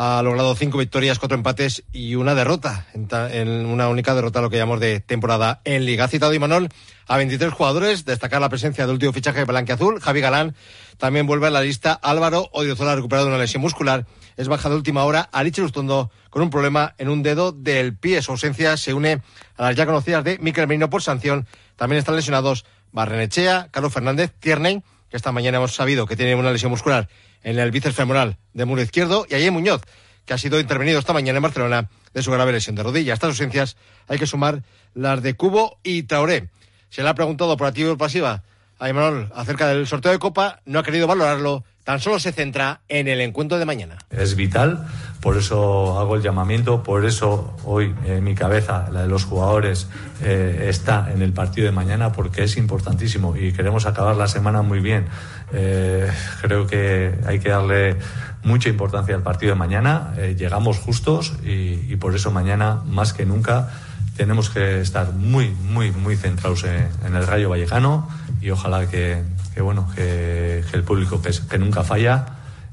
ha 0.00 0.22
logrado 0.22 0.54
cinco 0.54 0.78
victorias, 0.78 1.18
cuatro 1.18 1.36
empates 1.36 1.82
y 1.92 2.14
una 2.14 2.36
derrota, 2.36 2.86
en, 2.94 3.66
una 3.66 3.88
única 3.88 4.14
derrota, 4.14 4.40
lo 4.40 4.48
que 4.48 4.56
llamamos 4.56 4.78
de 4.78 5.00
temporada 5.00 5.60
en 5.64 5.84
Liga. 5.84 6.04
Ha 6.04 6.08
citado 6.08 6.32
Imanol 6.32 6.68
a 7.08 7.16
23 7.16 7.52
jugadores, 7.52 8.04
destacar 8.04 8.40
la 8.40 8.48
presencia 8.48 8.86
del 8.86 8.92
último 8.92 9.12
fichaje 9.12 9.44
de 9.44 9.72
Azul, 9.72 9.98
Javi 9.98 10.20
Galán. 10.20 10.54
También 10.98 11.26
vuelve 11.26 11.48
a 11.48 11.50
la 11.50 11.62
lista 11.62 11.94
Álvaro 11.94 12.48
Odiozola, 12.52 12.94
recuperado 12.94 13.26
una 13.26 13.38
lesión 13.38 13.60
muscular. 13.60 14.06
Es 14.36 14.46
baja 14.46 14.68
de 14.68 14.76
última 14.76 15.02
hora 15.02 15.28
Aliche 15.32 15.62
Lustondo 15.62 16.12
con 16.30 16.42
un 16.42 16.50
problema 16.50 16.94
en 16.98 17.08
un 17.08 17.24
dedo 17.24 17.50
del 17.50 17.96
pie. 17.96 18.22
Su 18.22 18.30
ausencia 18.30 18.76
se 18.76 18.94
une 18.94 19.20
a 19.56 19.64
las 19.64 19.74
ya 19.74 19.84
conocidas 19.84 20.22
de 20.22 20.38
Miquel 20.38 20.68
Merino 20.68 20.88
por 20.90 21.02
sanción. 21.02 21.48
También 21.74 21.98
están 21.98 22.14
lesionados 22.14 22.64
Barrenechea, 22.92 23.66
Carlos 23.72 23.92
Fernández, 23.92 24.32
Tierney, 24.38 24.80
que 25.10 25.16
esta 25.16 25.32
mañana 25.32 25.56
hemos 25.56 25.74
sabido 25.74 26.06
que 26.06 26.14
tiene 26.14 26.36
una 26.36 26.52
lesión 26.52 26.70
muscular 26.70 27.08
en 27.42 27.58
el 27.58 27.70
bíceps 27.70 27.94
femoral 27.94 28.36
de 28.52 28.64
muro 28.64 28.82
izquierdo, 28.82 29.26
y 29.28 29.34
Ayer 29.34 29.52
Muñoz, 29.52 29.82
que 30.24 30.34
ha 30.34 30.38
sido 30.38 30.60
intervenido 30.60 30.98
esta 30.98 31.12
mañana 31.12 31.38
en 31.38 31.42
Barcelona 31.42 31.88
de 32.12 32.22
su 32.22 32.30
grave 32.30 32.52
lesión 32.52 32.76
de 32.76 32.82
rodilla. 32.82 33.12
A 33.12 33.14
estas 33.14 33.30
ausencias 33.30 33.76
hay 34.08 34.18
que 34.18 34.26
sumar 34.26 34.62
las 34.94 35.22
de 35.22 35.34
Cubo 35.34 35.78
y 35.82 36.02
Traoré. 36.02 36.48
Se 36.90 37.02
le 37.02 37.08
ha 37.08 37.14
preguntado 37.14 37.56
por 37.56 37.66
activo 37.66 37.92
y 37.92 37.96
pasiva 37.96 38.42
a 38.78 38.88
Imanol 38.88 39.30
acerca 39.34 39.66
del 39.66 39.86
sorteo 39.86 40.12
de 40.12 40.18
Copa, 40.18 40.60
no 40.64 40.78
ha 40.78 40.82
querido 40.82 41.06
valorarlo, 41.06 41.64
tan 41.84 42.00
solo 42.00 42.20
se 42.20 42.32
centra 42.32 42.82
en 42.88 43.08
el 43.08 43.20
encuentro 43.20 43.58
de 43.58 43.64
mañana. 43.64 43.98
Es 44.10 44.36
vital, 44.36 44.86
por 45.20 45.36
eso 45.36 45.98
hago 45.98 46.16
el 46.16 46.22
llamamiento, 46.22 46.82
por 46.82 47.04
eso 47.04 47.56
hoy 47.64 47.94
en 48.04 48.22
mi 48.22 48.34
cabeza, 48.34 48.88
la 48.92 49.02
de 49.02 49.08
los 49.08 49.24
jugadores, 49.24 49.88
eh, 50.22 50.66
está 50.68 51.10
en 51.12 51.22
el 51.22 51.32
partido 51.32 51.66
de 51.66 51.72
mañana, 51.72 52.12
porque 52.12 52.44
es 52.44 52.56
importantísimo 52.56 53.36
y 53.36 53.52
queremos 53.52 53.86
acabar 53.86 54.16
la 54.16 54.28
semana 54.28 54.62
muy 54.62 54.80
bien. 54.80 55.06
Eh, 55.52 56.10
creo 56.40 56.66
que 56.66 57.14
hay 57.26 57.38
que 57.38 57.48
darle 57.48 57.96
mucha 58.42 58.68
importancia 58.68 59.14
al 59.14 59.22
partido 59.22 59.52
de 59.52 59.58
mañana. 59.58 60.14
Eh, 60.16 60.36
llegamos 60.38 60.78
justos 60.78 61.34
y, 61.44 61.96
por 61.96 62.14
eso 62.14 62.30
mañana, 62.30 62.82
más 62.86 63.12
que 63.12 63.26
nunca, 63.26 63.70
tenemos 64.16 64.50
que 64.50 64.80
estar 64.80 65.12
muy, 65.12 65.50
muy, 65.50 65.92
muy 65.92 66.16
centrados 66.16 66.64
en, 66.64 67.14
el 67.14 67.26
Rayo 67.26 67.50
Vallecano 67.50 68.08
y 68.40 68.50
ojalá 68.50 68.88
que, 68.88 69.22
bueno, 69.60 69.88
que, 69.94 70.64
el 70.72 70.82
público 70.84 71.20
que, 71.22 71.58
nunca 71.58 71.82
falla 71.82 72.26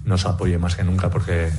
nos 0.03 0.25
apoye 0.25 0.59
más 0.59 0.75
que 0.75 0.83
nunca 0.83 1.09
porque 1.09 1.49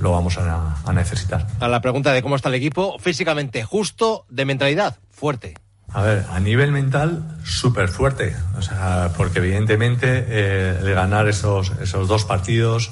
lo 0.00 0.10
vamos 0.10 0.36
a, 0.38 0.76
a 0.84 0.92
necesitar. 0.92 1.46
A 1.60 1.68
la 1.68 1.80
pregunta 1.80 2.12
de 2.12 2.20
cómo 2.20 2.34
está 2.34 2.48
el 2.48 2.56
equipo, 2.56 2.98
físicamente 2.98 3.62
justo, 3.62 4.26
de 4.28 4.44
mentalidad 4.44 4.98
fuerte. 5.10 5.54
A 5.94 6.02
ver, 6.02 6.24
a 6.30 6.40
nivel 6.40 6.72
mental, 6.72 7.22
súper 7.44 7.88
fuerte. 7.88 8.34
O 8.56 8.62
sea, 8.62 9.10
porque 9.16 9.40
evidentemente 9.40 10.24
eh, 10.26 10.78
el 10.80 10.94
ganar 10.94 11.28
esos, 11.28 11.72
esos 11.82 12.08
dos 12.08 12.24
partidos, 12.24 12.90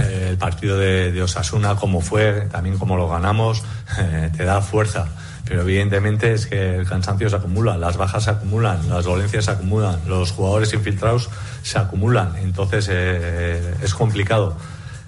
eh, 0.00 0.28
el 0.30 0.36
partido 0.36 0.78
de, 0.78 1.22
Osasuna, 1.22 1.76
como 1.76 2.02
fue, 2.02 2.48
también 2.50 2.76
como 2.76 2.96
lo 2.96 3.08
ganamos, 3.08 3.62
eh, 3.98 4.30
te 4.36 4.44
da 4.44 4.60
fuerza. 4.60 5.06
Pero 5.46 5.62
evidentemente 5.62 6.32
es 6.32 6.46
que 6.46 6.76
el 6.76 6.86
cansancio 6.86 7.28
se 7.30 7.36
acumula, 7.36 7.78
las 7.78 7.96
bajas 7.96 8.24
se 8.24 8.30
acumulan, 8.30 8.88
las 8.88 9.04
dolencias 9.04 9.46
se 9.46 9.50
acumulan, 9.50 10.00
los 10.06 10.32
jugadores 10.32 10.72
infiltrados 10.72 11.28
se 11.62 11.78
acumulan. 11.78 12.36
Entonces 12.36 12.88
es 12.88 13.94
complicado 13.94 14.56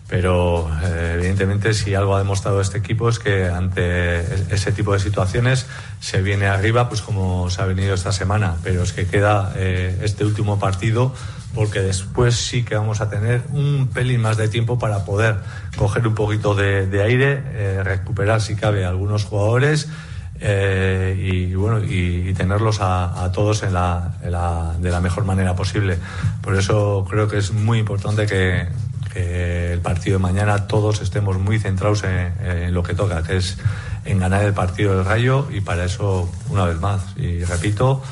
pero 0.09 0.71
eh, 0.85 1.15
evidentemente 1.17 1.75
si 1.75 1.95
algo 1.95 2.15
ha 2.15 2.19
demostrado 2.19 2.61
este 2.61 2.79
equipo 2.79 3.09
es 3.09 3.19
que 3.19 3.47
ante 3.47 4.21
ese 4.55 4.71
tipo 4.71 4.93
de 4.93 5.01
situaciones 5.01 5.67
se 6.01 6.23
viene 6.23 6.47
arriba 6.47 6.89
pues 6.89 7.03
como 7.03 7.51
se 7.51 7.61
ha 7.63 7.65
venido 7.65 7.95
esta 7.95 8.13
semana 8.13 8.57
pero 8.63 8.83
es 8.83 8.93
que 8.93 9.07
queda 9.07 9.53
eh, 9.57 9.99
este 10.03 10.25
último 10.25 10.61
partido 10.61 11.13
porque 11.55 11.81
después 11.81 12.37
sí 12.37 12.63
que 12.63 12.77
vamos 12.77 13.01
a 13.01 13.11
tener 13.11 13.43
un 13.51 13.89
pelín 13.93 14.21
más 14.21 14.37
de 14.37 14.49
tiempo 14.49 14.79
para 14.79 15.05
poder 15.05 15.37
coger 15.77 16.07
un 16.07 16.15
poquito 16.15 16.55
de, 16.55 17.03
aire 17.03 17.43
eh, 17.55 17.81
recuperar 17.83 18.41
si 18.41 18.55
cabe 18.55 18.85
algunos 18.85 19.25
jugadores 19.25 19.89
y 20.39 21.55
bueno 21.55 21.83
y, 21.83 22.35
tenerlos 22.35 22.81
a, 22.83 23.33
todos 23.33 23.63
en 23.63 23.73
la, 23.73 24.13
de 24.21 24.91
la 24.91 25.01
mejor 25.01 25.25
manera 25.25 25.57
posible. 25.57 25.97
Por 26.43 26.57
eso 26.57 27.07
creo 27.09 27.27
que 27.27 27.39
es 27.39 27.53
muy 27.53 27.79
importante 27.79 28.27
que, 28.27 28.69
el 29.17 29.81
partido 29.81 30.19
de 30.19 30.23
mañana 30.23 30.67
todos 30.67 31.01
estemos 31.01 31.39
muy 31.39 31.59
centrados 31.59 32.05
en, 32.05 32.73
lo 32.73 32.83
que 32.83 32.95
toca, 32.95 33.23
que 33.23 33.37
es 33.37 33.59
en 34.05 34.19
ganar 34.19 34.45
el 34.45 34.53
partido 34.53 34.97
del 34.97 35.05
Rayo 35.05 35.49
y 35.51 35.61
para 35.61 35.85
eso 35.85 36.31
una 36.51 36.65
vez 36.65 36.79
más 36.81 37.03
y 37.17 37.45
repito 37.45 38.03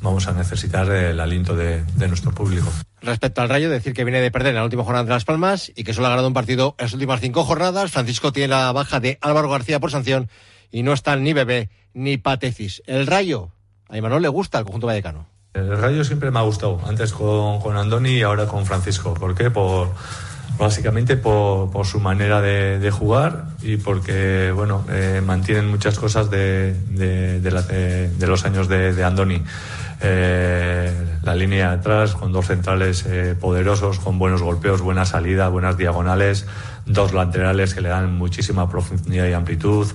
vamos 0.00 0.28
a 0.28 0.32
necesitar 0.32 0.90
el 0.90 1.18
aliento 1.20 1.56
de, 1.56 1.84
de 1.84 2.08
nuestro 2.08 2.32
público. 2.32 2.68
Respecto 3.00 3.42
al 3.42 3.48
Rayo, 3.48 3.70
decir 3.70 3.94
que 3.94 4.04
viene 4.04 4.20
de 4.20 4.30
perder 4.30 4.50
en 4.50 4.56
la 4.56 4.64
última 4.64 4.84
jornada 4.84 5.04
de 5.04 5.10
Las 5.10 5.24
Palmas 5.24 5.70
y 5.74 5.84
que 5.84 5.94
solo 5.94 6.08
ha 6.08 6.10
ganado 6.10 6.28
un 6.28 6.34
partido 6.34 6.74
en 6.78 6.84
las 6.84 6.92
últimas 6.92 7.20
cinco 7.20 7.44
jornadas. 7.44 7.90
Francisco 7.90 8.32
tiene 8.32 8.48
la 8.48 8.72
baja 8.72 9.00
de 9.00 9.18
Álvaro 9.20 9.48
García 9.48 9.80
por 9.80 9.90
sanción 9.90 10.28
y 10.70 10.82
no 10.82 10.92
están 10.92 11.22
ni 11.22 11.32
Bebé 11.32 11.70
ni 11.94 12.16
Patecis. 12.16 12.82
El 12.86 13.06
Rayo, 13.06 13.50
a 13.88 13.96
Imanol 13.96 14.22
le 14.22 14.28
gusta 14.28 14.58
el 14.58 14.64
conjunto 14.64 14.88
vallecano. 14.88 15.26
El 15.54 15.76
Rayo 15.76 16.04
siempre 16.04 16.30
me 16.30 16.38
ha 16.38 16.42
gustado, 16.42 16.80
antes 16.86 17.12
con, 17.12 17.60
con 17.60 17.76
Andoni 17.76 18.10
y 18.10 18.22
ahora 18.22 18.46
con 18.46 18.66
Francisco. 18.66 19.14
¿Por 19.14 19.34
qué? 19.34 19.50
Por, 19.50 19.90
básicamente 20.58 21.16
por, 21.16 21.86
su 21.86 22.00
manera 22.00 22.40
de, 22.40 22.78
de, 22.78 22.90
jugar 22.90 23.46
y 23.62 23.76
porque 23.76 24.52
bueno 24.54 24.84
eh, 24.90 25.22
mantienen 25.24 25.68
muchas 25.68 25.98
cosas 25.98 26.30
de, 26.30 26.74
de, 26.90 27.40
de 27.40 28.26
los 28.26 28.44
años 28.44 28.68
de, 28.68 29.04
Andoni. 29.04 29.42
Eh, 30.00 30.92
la 31.24 31.34
línea 31.34 31.70
de 31.70 31.76
atrás 31.76 32.14
con 32.14 32.32
dos 32.32 32.46
centrales 32.46 33.04
eh, 33.06 33.34
poderosos, 33.38 33.98
con 33.98 34.18
buenos 34.18 34.42
golpeos, 34.42 34.80
buena 34.80 35.04
salida, 35.04 35.48
buenas 35.48 35.76
diagonales, 35.76 36.46
dos 36.86 37.12
laterales 37.12 37.74
que 37.74 37.80
le 37.80 37.88
dan 37.88 38.16
muchísima 38.16 38.70
profundidad 38.70 39.26
y 39.26 39.32
amplitud, 39.32 39.88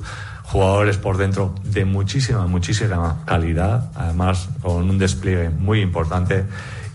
jugadores 0.44 0.98
por 0.98 1.18
dentro 1.18 1.56
de 1.64 1.86
muchísima, 1.86 2.46
muchísima 2.48 3.24
calidad, 3.26 3.92
además 3.96 4.50
con 4.62 4.90
un 4.90 4.98
despliegue 4.98 5.50
muy 5.50 5.82
importante. 5.82 6.46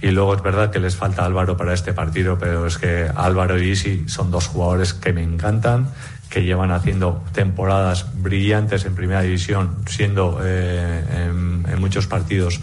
Y 0.00 0.11
luego 0.11 0.35
es 0.35 0.43
verdad 0.43 0.71
que 0.71 0.78
les 0.78 0.97
falta 0.97 1.25
Álvaro 1.25 1.57
para 1.57 1.75
este 1.75 1.93
partido, 1.93 2.38
pero 2.38 2.67
es 2.67 2.78
que 2.78 3.11
Álvaro 3.14 3.59
y 3.59 3.71
Isi 3.71 4.09
son 4.09 4.31
dos 4.31 4.47
jugadores 4.47 4.95
que 4.95 5.12
me 5.12 5.23
encantan, 5.23 5.88
que 6.31 6.45
llevan 6.45 6.71
haciendo 6.71 7.25
temporadas 7.33 8.07
brillantes 8.23 8.85
en 8.85 8.95
primera 8.95 9.23
división, 9.23 9.76
siendo 9.87 10.40
eh, 10.45 11.02
en, 11.26 11.81
muchos 11.81 12.07
partidos 12.07 12.61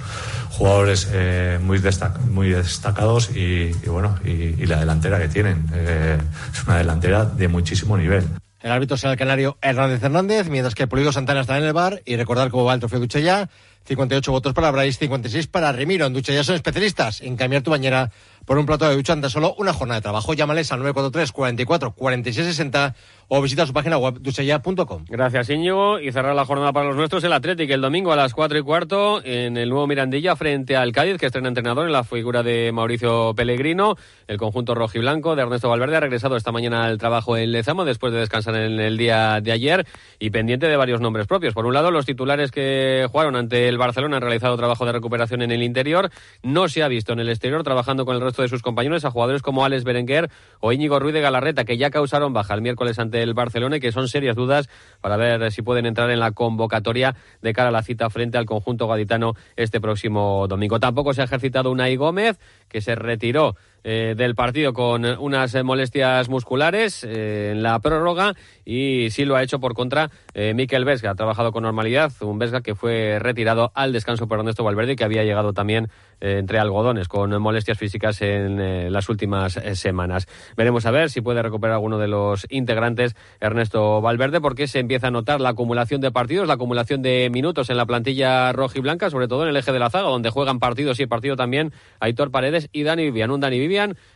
jugadores 0.51 1.09
eh, 1.11 1.59
muy, 1.61 1.79
destacados 1.79 3.35
y, 3.35 3.71
bueno, 3.87 4.17
y, 4.23 4.65
la 4.65 4.79
delantera 4.79 5.19
que 5.19 5.27
tienen. 5.27 5.65
Eh, 5.73 6.17
es 6.53 6.63
una 6.63 6.77
delantera 6.77 7.25
de 7.25 7.47
muchísimo 7.47 7.97
nivel. 7.97 8.25
El 8.61 8.71
árbitro 8.71 8.97
será 8.97 9.13
el 9.13 9.19
canario 9.19 9.57
Hernández 9.61 10.01
Hernández, 10.01 10.49
mientras 10.49 10.75
que 10.75 10.87
Pulido 10.87 11.11
Santana 11.11 11.41
está 11.41 11.57
en 11.57 11.65
el 11.65 11.73
bar. 11.73 12.01
Y 12.05 12.15
recordar 12.15 12.49
cómo 12.49 12.65
va 12.65 12.73
el 12.73 12.79
trofeo 12.79 13.03
ya 13.05 13.49
58 13.85 14.31
votos 14.31 14.53
para 14.53 14.71
Bryce, 14.71 14.99
56 14.99 15.47
para 15.47 15.71
Remiro. 15.71 16.05
En 16.05 16.13
Ducha 16.13 16.33
ya 16.33 16.43
son 16.43 16.55
especialistas 16.55 17.21
en 17.21 17.35
cambiar 17.37 17.61
tu 17.61 17.71
bañera 17.71 18.11
por 18.45 18.57
un 18.57 18.65
plato 18.65 18.87
de 18.87 18.95
ducha 18.95 19.13
ante 19.13 19.29
solo 19.29 19.55
una 19.57 19.73
jornada 19.73 19.99
de 19.99 20.03
trabajo. 20.03 20.33
Llámales 20.33 20.71
al 20.71 20.79
943 20.79 21.31
44 21.31 21.91
46 21.91 22.47
60 22.47 22.95
o 23.27 23.41
visita 23.41 23.65
su 23.65 23.73
página 23.73 23.97
web 23.97 24.19
duchaya.com. 24.19 25.05
Gracias, 25.09 25.49
Íñigo. 25.49 25.99
Y 25.99 26.11
cerrar 26.11 26.35
la 26.35 26.45
jornada 26.45 26.71
para 26.73 26.87
los 26.87 26.95
nuestros 26.95 27.23
el 27.23 27.33
Atlético 27.33 27.73
el 27.73 27.81
domingo 27.81 28.11
a 28.11 28.15
las 28.15 28.33
4 28.33 28.57
y 28.57 28.61
cuarto 28.61 29.23
en 29.23 29.57
el 29.57 29.69
nuevo 29.69 29.87
Mirandilla 29.87 30.35
frente 30.35 30.75
al 30.75 30.91
Cádiz, 30.91 31.17
que 31.17 31.25
estrena 31.25 31.47
entrenador 31.47 31.85
en 31.85 31.91
la 31.91 32.03
figura 32.03 32.43
de 32.43 32.71
Mauricio 32.71 33.33
Pellegrino. 33.35 33.95
El 34.27 34.37
conjunto 34.37 34.75
rojo 34.75 34.97
y 34.97 35.01
blanco 35.01 35.35
de 35.35 35.41
Ernesto 35.41 35.69
Valverde 35.69 35.97
ha 35.97 35.99
regresado 35.99 36.35
esta 36.35 36.51
mañana 36.51 36.85
al 36.85 36.97
trabajo 36.97 37.37
en 37.37 37.51
Lezama 37.51 37.83
después 37.83 38.13
de 38.13 38.19
descansar 38.19 38.55
en 38.55 38.79
el 38.79 38.97
día 38.97 39.41
de 39.41 39.51
ayer 39.51 39.87
y 40.19 40.29
pendiente 40.29 40.67
de 40.67 40.77
varios 40.77 41.01
nombres 41.01 41.27
propios. 41.27 41.53
Por 41.53 41.65
un 41.65 41.73
lado, 41.73 41.91
los 41.91 42.05
titulares 42.05 42.51
que 42.51 43.07
jugaron 43.11 43.35
ante 43.35 43.67
el 43.67 43.77
Barcelona 43.77 44.17
han 44.17 44.21
realizado 44.21 44.55
trabajo 44.57 44.85
de 44.85 44.91
recuperación 44.91 45.41
en 45.41 45.51
el 45.51 45.63
interior. 45.63 46.11
No 46.43 46.69
se 46.69 46.83
ha 46.83 46.87
visto 46.87 47.13
en 47.13 47.19
el 47.19 47.29
exterior 47.29 47.63
trabajando 47.63 48.05
con 48.05 48.15
el 48.15 48.21
resto 48.21 48.34
de 48.41 48.49
sus 48.49 48.61
compañeros 48.61 49.05
a 49.05 49.11
jugadores 49.11 49.41
como 49.41 49.65
Alex 49.65 49.83
Berenguer 49.83 50.29
o 50.59 50.71
Íñigo 50.71 50.99
Ruiz 50.99 51.13
de 51.13 51.21
Galarreta, 51.21 51.65
que 51.65 51.77
ya 51.77 51.89
causaron 51.89 52.33
baja 52.33 52.53
el 52.53 52.61
miércoles 52.61 52.99
ante 52.99 53.21
el 53.21 53.33
Barcelona 53.33 53.77
y 53.77 53.79
que 53.79 53.91
son 53.91 54.07
serias 54.07 54.35
dudas 54.35 54.69
para 55.01 55.17
ver 55.17 55.51
si 55.51 55.61
pueden 55.61 55.85
entrar 55.85 56.09
en 56.11 56.19
la 56.19 56.31
convocatoria 56.31 57.15
de 57.41 57.53
cara 57.53 57.69
a 57.69 57.71
la 57.71 57.83
cita 57.83 58.09
frente 58.09 58.37
al 58.37 58.45
conjunto 58.45 58.87
gaditano 58.87 59.33
este 59.55 59.81
próximo 59.81 60.47
domingo. 60.47 60.79
Tampoco 60.79 61.13
se 61.13 61.21
ha 61.21 61.25
ejercitado 61.25 61.71
Unai 61.71 61.95
Gómez, 61.95 62.39
que 62.67 62.81
se 62.81 62.95
retiró 62.95 63.55
eh, 63.87 64.15
del 64.17 64.33
partido 64.33 64.73
con 64.73 65.05
unas 65.05 65.63
molestias 65.63 66.27
musculares 66.27 67.03
eh, 67.03 67.51
en 67.51 67.61
la 67.61 67.77
prórroga 67.77 68.33
y 68.65 69.11
sí 69.11 69.25
lo 69.25 69.35
ha 69.35 69.43
hecho 69.43 69.59
por 69.59 69.75
contra 69.75 70.09
eh, 70.33 70.55
Miquel 70.55 70.85
Vesga. 70.85 71.11
Ha 71.11 71.15
trabajado 71.15 71.51
con 71.51 71.61
normalidad, 71.61 72.11
un 72.21 72.39
Vesga 72.39 72.61
que 72.61 72.73
fue 72.73 73.19
retirado 73.19 73.71
al 73.75 73.93
descanso 73.93 74.27
por 74.27 74.39
Ernesto 74.39 74.63
Valverde 74.63 74.93
y 74.93 74.95
que 74.95 75.03
había 75.03 75.23
llegado 75.23 75.53
también 75.53 75.89
entre 76.19 76.57
algodones 76.57 77.09
con 77.09 77.39
molestias 77.39 77.77
físicas 77.77 78.21
en 78.21 78.91
las 78.91 79.09
últimas 79.09 79.59
semanas. 79.73 80.27
Veremos 80.55 80.85
a 80.85 80.91
ver 80.91 81.09
si 81.11 81.19
puede 81.21 81.43
recuperar 81.43 81.75
alguno 81.75 81.99
de 81.99 82.07
los 82.07 82.47
integrantes 82.49 83.15
Ernesto 83.41 84.01
Valverde 84.01 84.39
porque 84.39 84.67
se 84.67 84.79
empieza 84.79 85.07
a 85.07 85.11
notar 85.11 85.41
la 85.41 85.49
acumulación 85.49 85.99
de 85.99 86.11
partidos, 86.11 86.47
la 86.47 86.53
acumulación 86.53 87.01
de 87.01 87.29
minutos 87.31 87.69
en 87.69 87.77
la 87.77 87.85
plantilla 87.85 88.51
roja 88.53 88.79
y 88.79 88.81
blanca, 88.81 89.09
sobre 89.09 89.27
todo 89.27 89.43
en 89.43 89.49
el 89.49 89.57
eje 89.57 89.73
de 89.73 89.79
la 89.79 89.89
zaga 89.89 90.07
donde 90.07 90.29
juegan 90.29 90.57
partidos 90.57 90.99
y 91.01 91.05
partido 91.05 91.35
también 91.35 91.73
Aitor 91.99 92.31
Paredes 92.31 92.69
y 92.71 92.83
Dani 92.83 93.03
Vivian. 93.03 93.29
Un 93.29 93.41
Dani 93.41 93.59
Vivian 93.59 93.74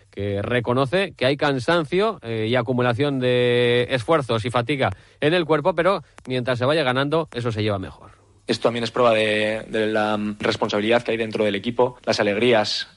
que 0.09 0.41
reconoce 0.41 1.13
que 1.13 1.25
hay 1.25 1.37
cansancio 1.37 2.19
eh, 2.21 2.47
y 2.49 2.55
acumulación 2.55 3.19
de 3.19 3.87
esfuerzos 3.89 4.43
y 4.45 4.49
fatiga 4.49 4.91
en 5.21 5.33
el 5.33 5.45
cuerpo, 5.45 5.75
pero 5.75 6.03
mientras 6.27 6.59
se 6.59 6.65
vaya 6.65 6.83
ganando, 6.83 7.29
eso 7.33 7.51
se 7.51 7.63
lleva 7.63 7.79
mejor. 7.79 8.11
Esto 8.47 8.63
también 8.63 8.83
es 8.83 8.91
prueba 8.91 9.13
de, 9.13 9.63
la 9.69 10.19
responsabilidad 10.39 11.03
que 11.03 11.11
hay 11.11 11.17
dentro 11.17 11.45
del 11.45 11.55
equipo. 11.55 11.99
Las 12.03 12.19
alegrías 12.19 12.87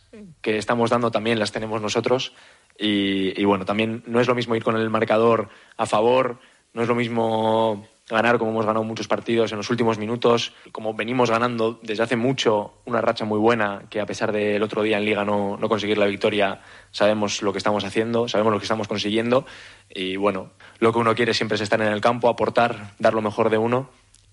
que 0.40 0.56
estamos 0.56 0.88
dando 0.88 1.10
también 1.10 1.38
las 1.38 1.52
tenemos 1.52 1.82
nosotros. 1.82 2.32
Y 2.78 3.44
bueno, 3.44 3.66
también 3.66 4.02
no 4.06 4.18
es 4.18 4.26
lo 4.26 4.34
mismo 4.34 4.56
ir 4.56 4.64
con 4.64 4.76
el 4.76 4.88
marcador 4.88 5.50
a 5.76 5.84
favor, 5.84 6.38
no 6.72 6.82
es 6.82 6.88
lo 6.88 6.94
mismo 6.94 7.86
ganar 8.08 8.38
como 8.38 8.50
hemos 8.50 8.66
ganado 8.66 8.84
muchos 8.84 9.08
partidos 9.08 9.52
en 9.52 9.58
los 9.58 9.70
últimos 9.70 9.98
minutos, 9.98 10.52
como 10.72 10.94
venimos 10.94 11.30
ganando 11.30 11.78
desde 11.82 12.02
hace 12.02 12.16
mucho 12.16 12.74
una 12.84 13.00
racha 13.00 13.24
muy 13.24 13.38
buena, 13.38 13.84
que 13.90 14.00
a 14.00 14.06
pesar 14.06 14.32
del 14.32 14.62
otro 14.62 14.82
día 14.82 14.98
en 14.98 15.04
liga 15.04 15.24
no, 15.24 15.56
no 15.56 15.68
conseguir 15.68 15.98
la 15.98 16.06
victoria, 16.06 16.60
sabemos 16.90 17.42
lo 17.42 17.52
que 17.52 17.58
estamos 17.58 17.84
haciendo, 17.84 18.28
sabemos 18.28 18.52
lo 18.52 18.58
que 18.58 18.64
estamos 18.64 18.88
consiguiendo 18.88 19.46
y 19.88 20.16
bueno, 20.16 20.50
lo 20.78 20.92
que 20.92 20.98
uno 20.98 21.14
quiere 21.14 21.34
siempre 21.34 21.56
es 21.56 21.62
estar 21.62 21.80
en 21.80 21.88
el 21.88 22.00
campo, 22.00 22.28
aportar, 22.28 22.94
dar 22.98 23.14
lo 23.14 23.22
mejor 23.22 23.50
de 23.50 23.58
uno 23.58 23.90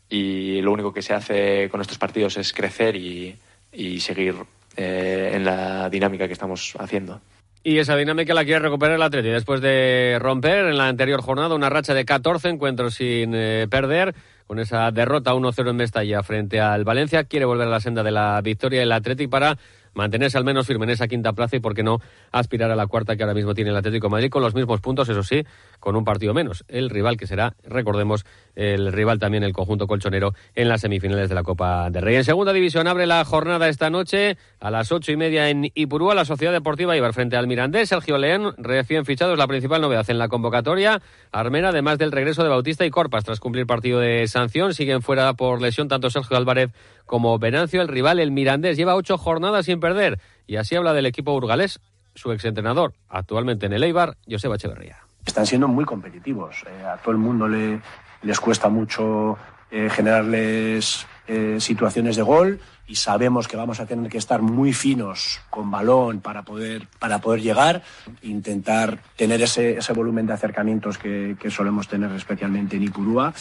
y 0.10 0.62
lo 0.62 0.72
único 0.72 0.92
que 0.92 1.02
se 1.02 1.14
hace 1.14 1.70
con 1.70 1.82
estos 1.82 1.98
partidos 1.98 2.38
es 2.38 2.54
crecer 2.54 2.96
y, 2.96 3.38
y 3.72 4.00
seguir 4.00 4.36
eh, 4.76 5.32
en 5.34 5.46
la 5.46 5.90
dinámica 5.90 6.28
que 6.28 6.34
estamos 6.34 6.74
haciendo. 6.80 7.22
Y 7.62 7.78
esa 7.80 7.98
dinámica 7.98 8.34
la 8.34 8.46
quiere 8.46 8.60
recuperar 8.60 8.96
el 8.96 9.02
Atleti 9.02 9.28
después 9.28 9.60
de 9.60 10.18
romper 10.20 10.66
en 10.68 10.78
la 10.78 10.88
anterior 10.88 11.22
jornada 11.22 11.56
una 11.56 11.70
racha 11.70 11.94
de 11.94 12.06
14 12.06 12.48
encuentros 12.48 12.96
sin 12.96 13.34
eh, 13.36 13.68
perder. 13.70 14.16
Con 14.48 14.60
esa 14.60 14.90
derrota 14.92 15.34
1-0 15.34 15.70
en 15.70 15.76
Mestalla 15.76 16.24
frente 16.24 16.60
al 16.60 16.84
Valencia, 16.84 17.26
quiere 17.26 17.46
volver 17.46 17.68
a 17.68 17.70
la 17.70 17.82
senda 17.82 18.02
de 18.02 18.12
la 18.12 18.42
victoria 18.42 18.82
el 18.82 18.92
Atleti 18.92 19.28
para 19.28 19.60
mantenerse 19.94 20.38
al 20.38 20.44
menos 20.44 20.68
firme 20.68 20.86
en 20.86 20.92
esa 20.92 21.08
quinta 21.08 21.34
plaza 21.34 21.56
y, 21.56 21.60
por 21.60 21.74
qué 21.74 21.84
no, 21.84 22.00
aspirar 22.32 22.72
a 22.72 22.76
la 22.76 22.88
cuarta 22.88 23.16
que 23.16 23.24
ahora 23.24 23.34
mismo 23.34 23.54
tiene 23.54 23.72
el 23.72 23.78
Atlético 23.78 24.10
Madrid 24.10 24.30
con 24.30 24.42
los 24.42 24.56
mismos 24.56 24.82
puntos, 24.82 25.10
eso 25.10 25.24
sí, 25.24 25.46
con 25.80 25.96
un 25.96 26.04
partido 26.04 26.34
menos. 26.34 26.64
El 26.68 26.90
rival 26.90 27.18
que 27.18 27.28
será, 27.28 27.56
recordemos, 27.64 28.26
el 28.56 28.92
rival 28.92 29.20
también, 29.20 29.44
el 29.44 29.54
conjunto 29.54 29.88
colchonero, 29.88 30.34
en 30.56 30.70
las 30.70 30.82
semifinales 30.82 31.30
de 31.30 31.36
la 31.36 31.44
Copa 31.44 31.90
de 31.90 32.02
Rey. 32.02 32.16
En 32.16 32.24
segunda 32.24 32.54
división 32.54 32.88
abre 32.88 33.06
la 33.06 33.24
jornada 33.26 33.70
esta 33.70 33.90
noche 33.90 34.38
a 34.60 34.72
las 34.72 34.92
ocho 34.92 35.12
y 35.12 35.18
media 35.18 35.50
en 35.50 35.72
Ipurúa, 35.74 36.16
la 36.16 36.26
Sociedad 36.26 36.54
Deportiva 36.54 36.96
Ibar 36.96 37.14
frente 37.14 37.38
al 37.38 37.48
Mirandés. 37.48 37.90
Sergio 37.90 38.18
León, 38.18 38.54
recién 38.58 39.06
fichado, 39.06 39.34
es 39.34 39.40
la 39.40 39.48
principal 39.48 39.82
novedad 39.82 40.10
en 40.10 40.18
la 40.18 40.28
convocatoria. 40.28 41.02
Armena, 41.32 41.70
además 41.70 41.98
del 41.98 42.12
regreso 42.12 42.44
de 42.44 42.50
Bautista 42.50 42.86
y 42.86 42.90
Corpas 42.90 43.24
tras 43.24 43.40
cumplir 43.40 43.66
partido 43.66 44.00
de 44.00 44.28
sanción, 44.28 44.74
siguen 44.74 45.02
fuera 45.02 45.34
por 45.34 45.62
lesión 45.62 45.88
tanto 45.88 46.10
Sergio 46.10 46.38
Álvarez 46.38 46.72
como 47.10 47.40
Venancio, 47.40 47.82
el 47.82 47.88
rival, 47.88 48.20
el 48.20 48.30
Mirandés. 48.30 48.78
Lleva 48.78 48.94
ocho 48.94 49.18
jornadas 49.18 49.66
sin 49.66 49.80
perder 49.80 50.20
y 50.46 50.58
así 50.58 50.76
habla 50.76 50.94
del 50.94 51.08
equipo 51.08 51.32
burgalés 51.32 51.80
su 52.14 52.32
exentrenador, 52.32 52.94
actualmente 53.10 53.66
en 53.66 53.74
el 53.74 53.84
Eibar, 53.84 54.16
Joseba 54.30 54.56
Echeverría. 54.56 54.98
Están 55.26 55.48
siendo 55.48 55.68
muy 55.68 55.86
competitivos. 55.86 56.64
Eh, 56.68 56.86
a 56.86 56.98
todo 56.98 57.12
el 57.12 57.18
mundo 57.18 57.48
le, 57.48 57.82
les 58.22 58.40
cuesta 58.40 58.70
mucho 58.70 59.40
eh, 59.72 59.90
generarles 59.90 61.08
eh, 61.28 61.58
situaciones 61.60 62.16
de 62.16 62.22
gol 62.22 62.60
y 62.86 62.96
sabemos 62.96 63.48
que 63.48 63.58
vamos 63.58 63.80
a 63.80 63.88
tener 63.88 64.12
que 64.12 64.20
estar 64.20 64.44
muy 64.44 64.72
finos 64.72 65.42
con 65.50 65.72
balón 65.72 66.20
para 66.20 66.44
poder, 66.44 66.88
para 67.00 67.20
poder 67.20 67.42
llegar, 67.42 67.82
intentar 68.22 69.00
tener 69.16 69.42
ese, 69.42 69.78
ese 69.78 69.94
volumen 69.94 70.28
de 70.28 70.34
acercamientos 70.34 71.00
que, 71.00 71.36
que 71.40 71.50
solemos 71.50 71.88
tener 71.88 72.12
especialmente 72.12 72.76
en 72.76 72.84
Ipurúa 72.84 73.34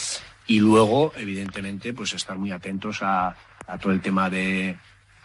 y 0.46 0.60
luego, 0.60 1.12
evidentemente, 1.16 1.92
pues 1.92 2.14
estar 2.14 2.38
muy 2.38 2.50
atentos 2.52 3.00
a, 3.02 3.36
a 3.68 3.78
todo 3.78 3.92
el 3.92 4.00
tema 4.00 4.28
de, 4.30 4.76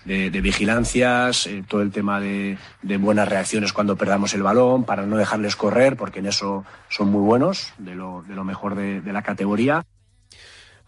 de, 0.05 0.41
vigilancias, 0.41 1.47
eh, 1.47 1.63
todo 1.67 1.81
el 1.81 1.91
tema 1.91 2.19
de, 2.19 2.57
buenas 2.99 3.27
reacciones 3.27 3.73
cuando 3.73 3.95
perdamos 3.95 4.33
el 4.33 4.43
balón, 4.43 4.83
para 4.83 5.05
no 5.05 5.17
dejarles 5.17 5.55
correr, 5.55 5.95
porque 5.95 6.19
en 6.19 6.27
eso 6.27 6.65
son 6.89 7.09
muy 7.09 7.21
buenos, 7.21 7.73
de 7.77 7.95
lo, 7.95 8.23
de 8.27 8.35
lo 8.35 8.43
mejor 8.43 8.75
de, 8.75 9.01
la 9.13 9.21
categoría. 9.21 9.85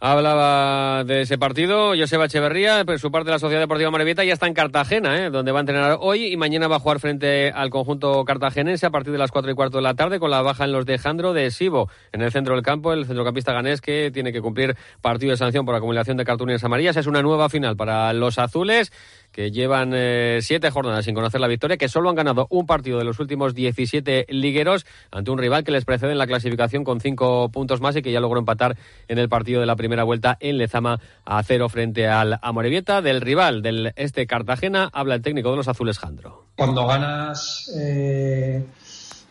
Hablaba 0.02 1.06
de 1.06 1.22
ese 1.22 1.38
partido 1.38 1.94
Joseba 1.98 2.26
Echeverría, 2.26 2.84
por 2.84 3.00
su 3.00 3.12
parte 3.12 3.28
de 3.28 3.32
la 3.32 3.40
Sociedad 3.40 3.62
Deportiva 3.62 3.90
Morevieta 3.92 4.26
ya 4.26 4.34
está 4.34 4.46
en 4.46 4.54
Cartagena, 4.54 5.26
¿eh? 5.26 5.30
donde 5.30 5.54
va 5.54 5.60
a 5.60 5.62
entrenar 5.62 5.98
hoy 6.02 6.34
y 6.34 6.36
mañana 6.36 6.68
va 6.68 6.76
a 6.76 6.80
jugar 6.80 7.00
frente 7.00 7.50
al 7.50 7.70
conjunto 7.70 8.26
cartagenense 8.26 8.86
a 8.86 8.90
partir 8.90 9.14
de 9.14 9.20
las 9.20 9.32
cuatro 9.32 9.50
y 9.50 9.56
cuarto 9.56 9.78
de 9.78 9.84
la 9.84 9.94
tarde 9.94 10.20
con 10.20 10.32
la 10.32 10.42
baja 10.42 10.66
en 10.66 10.74
los 10.74 10.86
de 10.86 10.98
Jandro 10.98 11.32
de 11.32 11.50
Sibo 11.50 11.90
en 12.12 12.22
el 12.22 12.32
centro 12.34 12.56
del 12.56 12.62
campo, 12.62 12.92
el 12.92 13.06
centrocampista 13.06 13.54
ganés 13.54 13.80
que 13.80 14.12
tiene 14.12 14.34
que 14.34 14.42
cumplir 14.42 14.76
partido 15.02 15.32
de 15.32 15.38
sanción 15.38 15.66
por 15.66 15.76
acumulación 15.76 16.18
de 16.18 16.26
cartulinas 16.26 16.64
amarillas. 16.66 16.98
Es 16.98 17.08
una 17.08 17.22
nueva 17.22 17.48
final 17.48 17.78
para 17.78 18.12
los 18.12 18.38
azules 18.38 18.92
que 19.36 19.52
llevan 19.52 19.92
eh, 19.94 20.40
siete 20.42 20.72
jornadas 20.72 21.04
sin 21.04 21.14
conocer 21.14 21.42
la 21.42 21.50
victoria, 21.50 21.76
que 21.76 21.90
solo 21.90 22.10
han 22.10 22.16
ganado 22.16 22.48
un 22.50 22.66
partido 22.66 23.00
de 23.00 23.04
los 23.04 23.20
últimos 23.20 23.54
17 23.54 24.28
ligueros 24.30 24.86
ante 25.12 25.30
un 25.30 25.38
rival 25.38 25.66
que 25.66 25.74
les 25.74 25.84
precede 25.84 26.14
en 26.14 26.18
la 26.18 26.26
clasificación 26.26 26.86
con 26.86 27.02
cinco 27.02 27.50
puntos 27.50 27.82
más 27.82 27.98
y 27.98 28.02
que 28.02 28.14
ya 28.14 28.22
logró 28.22 28.40
empatar 28.40 28.78
en 29.10 29.18
el 29.18 29.28
partido 29.28 29.60
de 29.60 29.66
la 29.66 29.76
primera 29.76 30.06
vuelta 30.06 30.38
en 30.40 30.58
Lezama 30.58 31.02
a 31.26 31.44
cero 31.44 31.68
frente 31.68 32.08
al 32.08 32.40
Amorebieta. 32.42 33.02
Del 33.02 33.20
rival 33.20 33.62
del 33.62 33.92
este 33.98 34.26
Cartagena 34.26 34.90
habla 34.94 35.16
el 35.16 35.22
técnico 35.22 35.52
de 35.52 35.58
los 35.58 35.68
azules, 35.68 36.00
Jandro. 36.00 36.46
Cuando 36.56 36.88
ganas, 36.88 37.70
eh, 37.78 38.64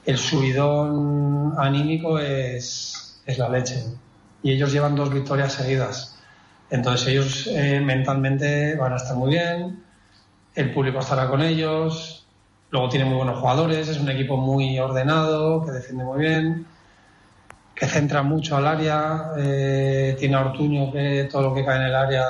el 0.05 0.19
subidón 0.19 1.55
anímico 1.57 2.19
es, 2.19 3.23
es 3.25 3.39
la 3.39 3.49
leche. 3.49 3.83
Y 4.43 4.53
ellos 4.53 4.71
llevan 4.71 4.97
dos 4.97 5.09
victorias 5.09 5.55
seguidas. 5.55 6.19
Entonces 6.69 7.09
ellos 7.09 7.47
eh, 7.47 7.81
mentalmente 7.81 8.77
van 8.77 8.93
a 8.93 8.97
estar 8.97 9.17
muy 9.17 9.31
bien, 9.31 9.84
el 10.55 10.73
público 10.73 11.01
estará 11.01 11.29
con 11.29 11.43
ellos, 11.43 12.27
luego 12.71 12.89
tiene 12.89 13.05
muy 13.05 13.17
buenos 13.17 13.39
jugadores, 13.39 13.89
es 13.89 13.99
un 13.99 14.09
equipo 14.11 14.37
muy 14.37 14.79
ordenado, 14.79 15.65
que 15.65 15.73
defiende 15.73 16.05
muy 16.05 16.19
bien, 16.21 16.67
que 17.75 17.87
centra 17.87 18.23
mucho 18.23 18.57
al 18.57 18.67
área, 18.67 19.33
eh, 19.37 20.17
tiene 20.19 20.37
a 20.37 20.41
Ortuño 20.41 20.93
que 20.93 21.29
todo 21.31 21.43
lo 21.43 21.55
que 21.55 21.65
cae 21.65 21.77
en 21.77 21.83
el 21.83 21.95
área 21.95 22.25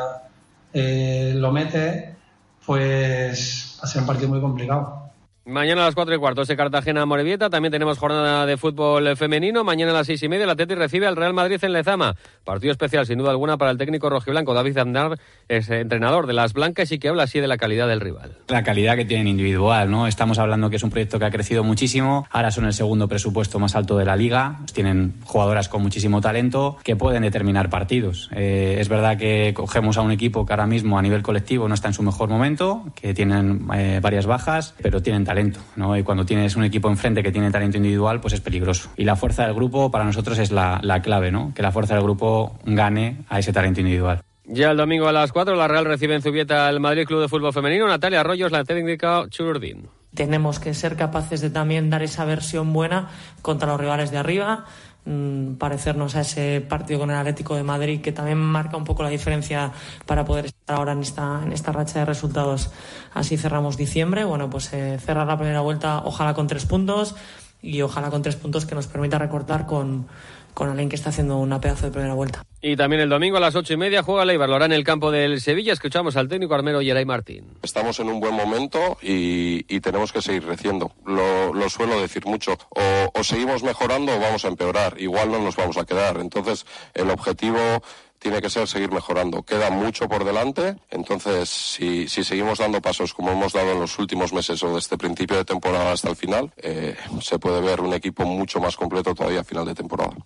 eh, 0.72 1.32
lo 1.36 1.52
mete, 1.52 2.16
pues 2.64 3.78
va 3.80 3.84
a 3.84 3.86
ser 3.86 4.00
un 4.00 4.06
partido 4.06 4.28
muy 4.30 4.40
complicado. 4.40 5.03
Mañana 5.46 5.82
a 5.82 5.84
las 5.84 5.94
4 5.94 6.14
y 6.14 6.18
cuarto 6.18 6.40
ese 6.40 6.56
Cartagena 6.56 7.04
Morevieta. 7.04 7.50
También 7.50 7.70
tenemos 7.70 7.98
jornada 7.98 8.46
de 8.46 8.56
fútbol 8.56 9.14
femenino. 9.14 9.62
Mañana 9.62 9.90
a 9.90 9.94
las 9.96 10.06
seis 10.06 10.22
y 10.22 10.28
media 10.28 10.44
el 10.44 10.50
Atleti 10.50 10.74
recibe 10.74 11.06
al 11.06 11.16
Real 11.16 11.34
Madrid 11.34 11.62
en 11.62 11.74
Lezama. 11.74 12.16
Partido 12.44 12.72
especial, 12.72 13.04
sin 13.04 13.18
duda 13.18 13.30
alguna, 13.30 13.58
para 13.58 13.70
el 13.70 13.76
técnico 13.76 14.08
rojiblanco. 14.08 14.54
David 14.54 14.78
Andar 14.78 15.18
es 15.46 15.68
entrenador 15.68 16.26
de 16.26 16.32
las 16.32 16.54
blancas 16.54 16.90
y 16.92 16.98
que 16.98 17.10
habla 17.10 17.24
así 17.24 17.40
de 17.40 17.46
la 17.46 17.58
calidad 17.58 17.86
del 17.88 18.00
rival. 18.00 18.38
La 18.48 18.62
calidad 18.62 18.96
que 18.96 19.04
tienen 19.04 19.28
individual, 19.28 19.90
¿no? 19.90 20.06
Estamos 20.06 20.38
hablando 20.38 20.70
que 20.70 20.76
es 20.76 20.82
un 20.82 20.88
proyecto 20.88 21.18
que 21.18 21.26
ha 21.26 21.30
crecido 21.30 21.62
muchísimo. 21.62 22.26
Ahora 22.30 22.50
son 22.50 22.64
el 22.64 22.72
segundo 22.72 23.06
presupuesto 23.06 23.58
más 23.58 23.76
alto 23.76 23.98
de 23.98 24.06
la 24.06 24.16
liga. 24.16 24.60
Tienen 24.72 25.12
jugadoras 25.26 25.68
con 25.68 25.82
muchísimo 25.82 26.22
talento 26.22 26.78
que 26.82 26.96
pueden 26.96 27.22
determinar 27.22 27.68
partidos. 27.68 28.30
Eh, 28.34 28.78
es 28.80 28.88
verdad 28.88 29.18
que 29.18 29.52
cogemos 29.52 29.98
a 29.98 30.00
un 30.00 30.10
equipo 30.10 30.46
que 30.46 30.54
ahora 30.54 30.66
mismo 30.66 30.98
a 30.98 31.02
nivel 31.02 31.22
colectivo 31.22 31.68
no 31.68 31.74
está 31.74 31.88
en 31.88 31.94
su 31.94 32.02
mejor 32.02 32.30
momento, 32.30 32.86
que 32.94 33.12
tienen 33.12 33.68
eh, 33.74 34.00
varias 34.00 34.24
bajas, 34.24 34.74
pero 34.80 35.02
tienen 35.02 35.24
talento 35.24 35.33
talento, 35.34 35.58
¿no? 35.74 35.96
Y 35.96 36.04
cuando 36.04 36.24
tienes 36.24 36.54
un 36.54 36.62
equipo 36.62 36.88
enfrente 36.88 37.22
que 37.22 37.32
tiene 37.32 37.50
talento 37.50 37.76
individual, 37.76 38.20
pues 38.20 38.34
es 38.34 38.40
peligroso. 38.40 38.90
Y 38.96 39.04
la 39.04 39.16
fuerza 39.16 39.44
del 39.44 39.54
grupo 39.54 39.90
para 39.90 40.04
nosotros 40.04 40.38
es 40.38 40.52
la, 40.52 40.78
la 40.82 41.02
clave, 41.02 41.32
¿no? 41.32 41.52
Que 41.54 41.62
la 41.62 41.72
fuerza 41.72 41.94
del 41.94 42.04
grupo 42.04 42.56
gane 42.64 43.24
a 43.28 43.40
ese 43.40 43.52
talento 43.52 43.80
individual. 43.80 44.22
Ya 44.46 44.70
el 44.70 44.76
domingo 44.76 45.08
a 45.08 45.12
las 45.12 45.32
4 45.32 45.56
la 45.56 45.66
Real 45.66 45.86
recibe 45.86 46.14
en 46.14 46.22
Zubieta 46.22 46.68
al 46.68 46.78
Madrid 46.78 47.06
Club 47.06 47.22
de 47.22 47.28
Fútbol 47.28 47.52
Femenino. 47.52 47.88
Natalia 47.88 48.20
Arroyos, 48.20 48.52
la 48.52 48.62
técnica 48.64 49.24
Churdín. 49.28 49.88
Tenemos 50.14 50.60
que 50.60 50.74
ser 50.74 50.94
capaces 50.94 51.40
de 51.40 51.50
también 51.50 51.90
dar 51.90 52.02
esa 52.02 52.24
versión 52.24 52.72
buena 52.72 53.08
contra 53.42 53.66
los 53.66 53.80
rivales 53.80 54.12
de 54.12 54.18
arriba, 54.18 54.66
mm, 55.04 55.54
parecernos 55.54 56.16
a 56.16 56.20
ese 56.20 56.60
partido 56.60 57.00
con 57.00 57.10
el 57.10 57.16
Atlético 57.16 57.56
de 57.56 57.62
Madrid 57.62 58.00
que 58.00 58.12
también 58.12 58.38
marca 58.38 58.76
un 58.76 58.84
poco 58.84 59.02
la 59.02 59.08
diferencia 59.08 59.72
para 60.06 60.24
poder 60.24 60.46
estar 60.46 60.76
ahora 60.76 60.92
en 60.92 61.00
esta, 61.00 61.40
en 61.44 61.52
esta 61.52 61.72
racha 61.72 62.00
de 62.00 62.04
resultados. 62.04 62.70
Así 63.12 63.36
cerramos 63.36 63.76
diciembre. 63.76 64.24
Bueno, 64.24 64.50
pues 64.50 64.72
eh, 64.72 64.98
cerrar 64.98 65.26
la 65.26 65.36
primera 65.36 65.60
vuelta 65.60 66.02
ojalá 66.04 66.34
con 66.34 66.46
tres 66.46 66.66
puntos 66.66 67.14
y 67.62 67.80
ojalá 67.82 68.10
con 68.10 68.22
tres 68.22 68.36
puntos 68.36 68.66
que 68.66 68.74
nos 68.74 68.86
permita 68.86 69.18
recortar 69.18 69.66
con, 69.66 70.06
con 70.54 70.70
alguien 70.70 70.88
que 70.88 70.96
está 70.96 71.10
haciendo 71.10 71.36
una 71.38 71.60
pedazo 71.60 71.86
de 71.86 71.92
primera 71.92 72.14
vuelta. 72.14 72.44
Y 72.62 72.76
también 72.76 73.02
el 73.02 73.08
domingo 73.08 73.36
a 73.36 73.40
las 73.40 73.54
ocho 73.56 73.74
y 73.74 73.76
media 73.76 74.02
juega 74.02 74.24
Leibar, 74.24 74.48
lo 74.48 74.54
hará 74.54 74.64
en 74.64 74.72
el 74.72 74.84
campo 74.84 75.10
del 75.10 75.40
Sevilla. 75.40 75.72
Escuchamos 75.72 76.16
al 76.16 76.28
técnico 76.28 76.54
armero 76.54 76.80
Yeray 76.80 77.04
Martín. 77.04 77.58
Estamos 77.62 78.00
en 78.00 78.08
un 78.08 78.20
buen 78.20 78.34
momento 78.34 78.96
y, 79.02 79.64
y 79.68 79.80
tenemos 79.80 80.12
que 80.12 80.22
seguir 80.22 80.44
creciendo. 80.44 80.92
Lo, 81.04 81.52
lo 81.52 81.68
suelo 81.68 82.00
decir 82.00 82.24
mucho. 82.24 82.56
O, 82.70 83.10
o, 83.12 83.24
seguimos 83.24 83.62
mejorando 83.62 84.14
o 84.16 84.20
vamos 84.20 84.44
a 84.44 84.48
empeorar. 84.48 84.98
Igual 84.98 85.30
no 85.30 85.40
nos 85.40 85.56
vamos 85.56 85.76
a 85.76 85.84
quedar. 85.84 86.16
Entonces, 86.18 86.64
el 86.94 87.10
objetivo 87.10 87.82
tiene 88.18 88.40
que 88.40 88.48
ser 88.48 88.66
seguir 88.66 88.90
mejorando. 88.90 89.42
Queda 89.42 89.68
mucho 89.68 90.08
por 90.08 90.24
delante. 90.24 90.76
Entonces, 90.90 91.50
si, 91.50 92.08
si 92.08 92.24
seguimos 92.24 92.58
dando 92.58 92.80
pasos 92.80 93.12
como 93.12 93.32
hemos 93.32 93.52
dado 93.52 93.72
en 93.72 93.80
los 93.80 93.98
últimos 93.98 94.32
meses 94.32 94.62
o 94.62 94.74
desde 94.74 94.96
principio 94.96 95.36
de 95.36 95.44
temporada 95.44 95.92
hasta 95.92 96.08
el 96.08 96.16
final, 96.16 96.50
eh, 96.56 96.96
se 97.20 97.38
puede 97.38 97.60
ver 97.60 97.82
un 97.82 97.92
equipo 97.92 98.24
mucho 98.24 98.60
más 98.60 98.76
completo 98.76 99.14
todavía 99.14 99.40
a 99.40 99.44
final 99.44 99.66
de 99.66 99.74
temporada. 99.74 100.16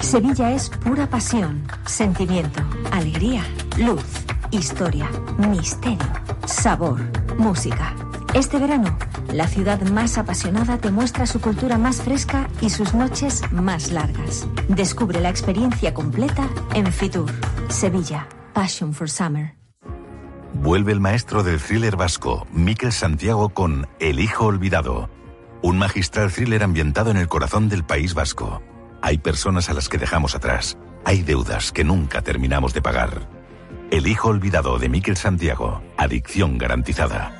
Sevilla 0.00 0.52
es 0.52 0.68
pura 0.68 1.08
pasión, 1.08 1.62
sentimiento, 1.86 2.62
alegría, 2.90 3.44
luz, 3.78 4.04
historia, 4.50 5.08
misterio, 5.38 6.06
sabor, 6.46 7.00
música. 7.38 7.94
Este 8.34 8.58
verano, 8.58 8.96
la 9.32 9.46
ciudad 9.46 9.80
más 9.82 10.18
apasionada 10.18 10.78
te 10.78 10.90
muestra 10.90 11.26
su 11.26 11.40
cultura 11.40 11.78
más 11.78 12.02
fresca 12.02 12.48
y 12.60 12.70
sus 12.70 12.94
noches 12.94 13.42
más 13.52 13.92
largas. 13.92 14.46
Descubre 14.68 15.20
la 15.20 15.28
experiencia 15.28 15.92
completa 15.92 16.48
en 16.74 16.90
Fitur, 16.92 17.30
Sevilla, 17.68 18.26
Passion 18.54 18.92
for 18.94 19.08
Summer. 19.08 19.54
Vuelve 20.54 20.92
el 20.92 21.00
maestro 21.00 21.42
del 21.42 21.60
thriller 21.60 21.96
vasco, 21.96 22.46
Miquel 22.52 22.92
Santiago, 22.92 23.50
con 23.50 23.86
El 24.00 24.20
Hijo 24.20 24.46
Olvidado. 24.46 25.10
Un 25.62 25.78
magistral 25.78 26.30
thriller 26.30 26.62
ambientado 26.62 27.10
en 27.10 27.16
el 27.16 27.28
corazón 27.28 27.68
del 27.68 27.84
País 27.84 28.14
Vasco. 28.14 28.62
Hay 29.02 29.18
personas 29.18 29.68
a 29.68 29.74
las 29.74 29.88
que 29.88 29.98
dejamos 29.98 30.36
atrás. 30.36 30.78
Hay 31.04 31.22
deudas 31.22 31.72
que 31.72 31.82
nunca 31.82 32.22
terminamos 32.22 32.72
de 32.72 32.82
pagar. 32.82 33.28
El 33.90 34.06
Hijo 34.06 34.28
Olvidado 34.28 34.78
de 34.78 34.88
Miquel 34.88 35.16
Santiago. 35.16 35.82
Adicción 35.96 36.56
garantizada. 36.56 37.32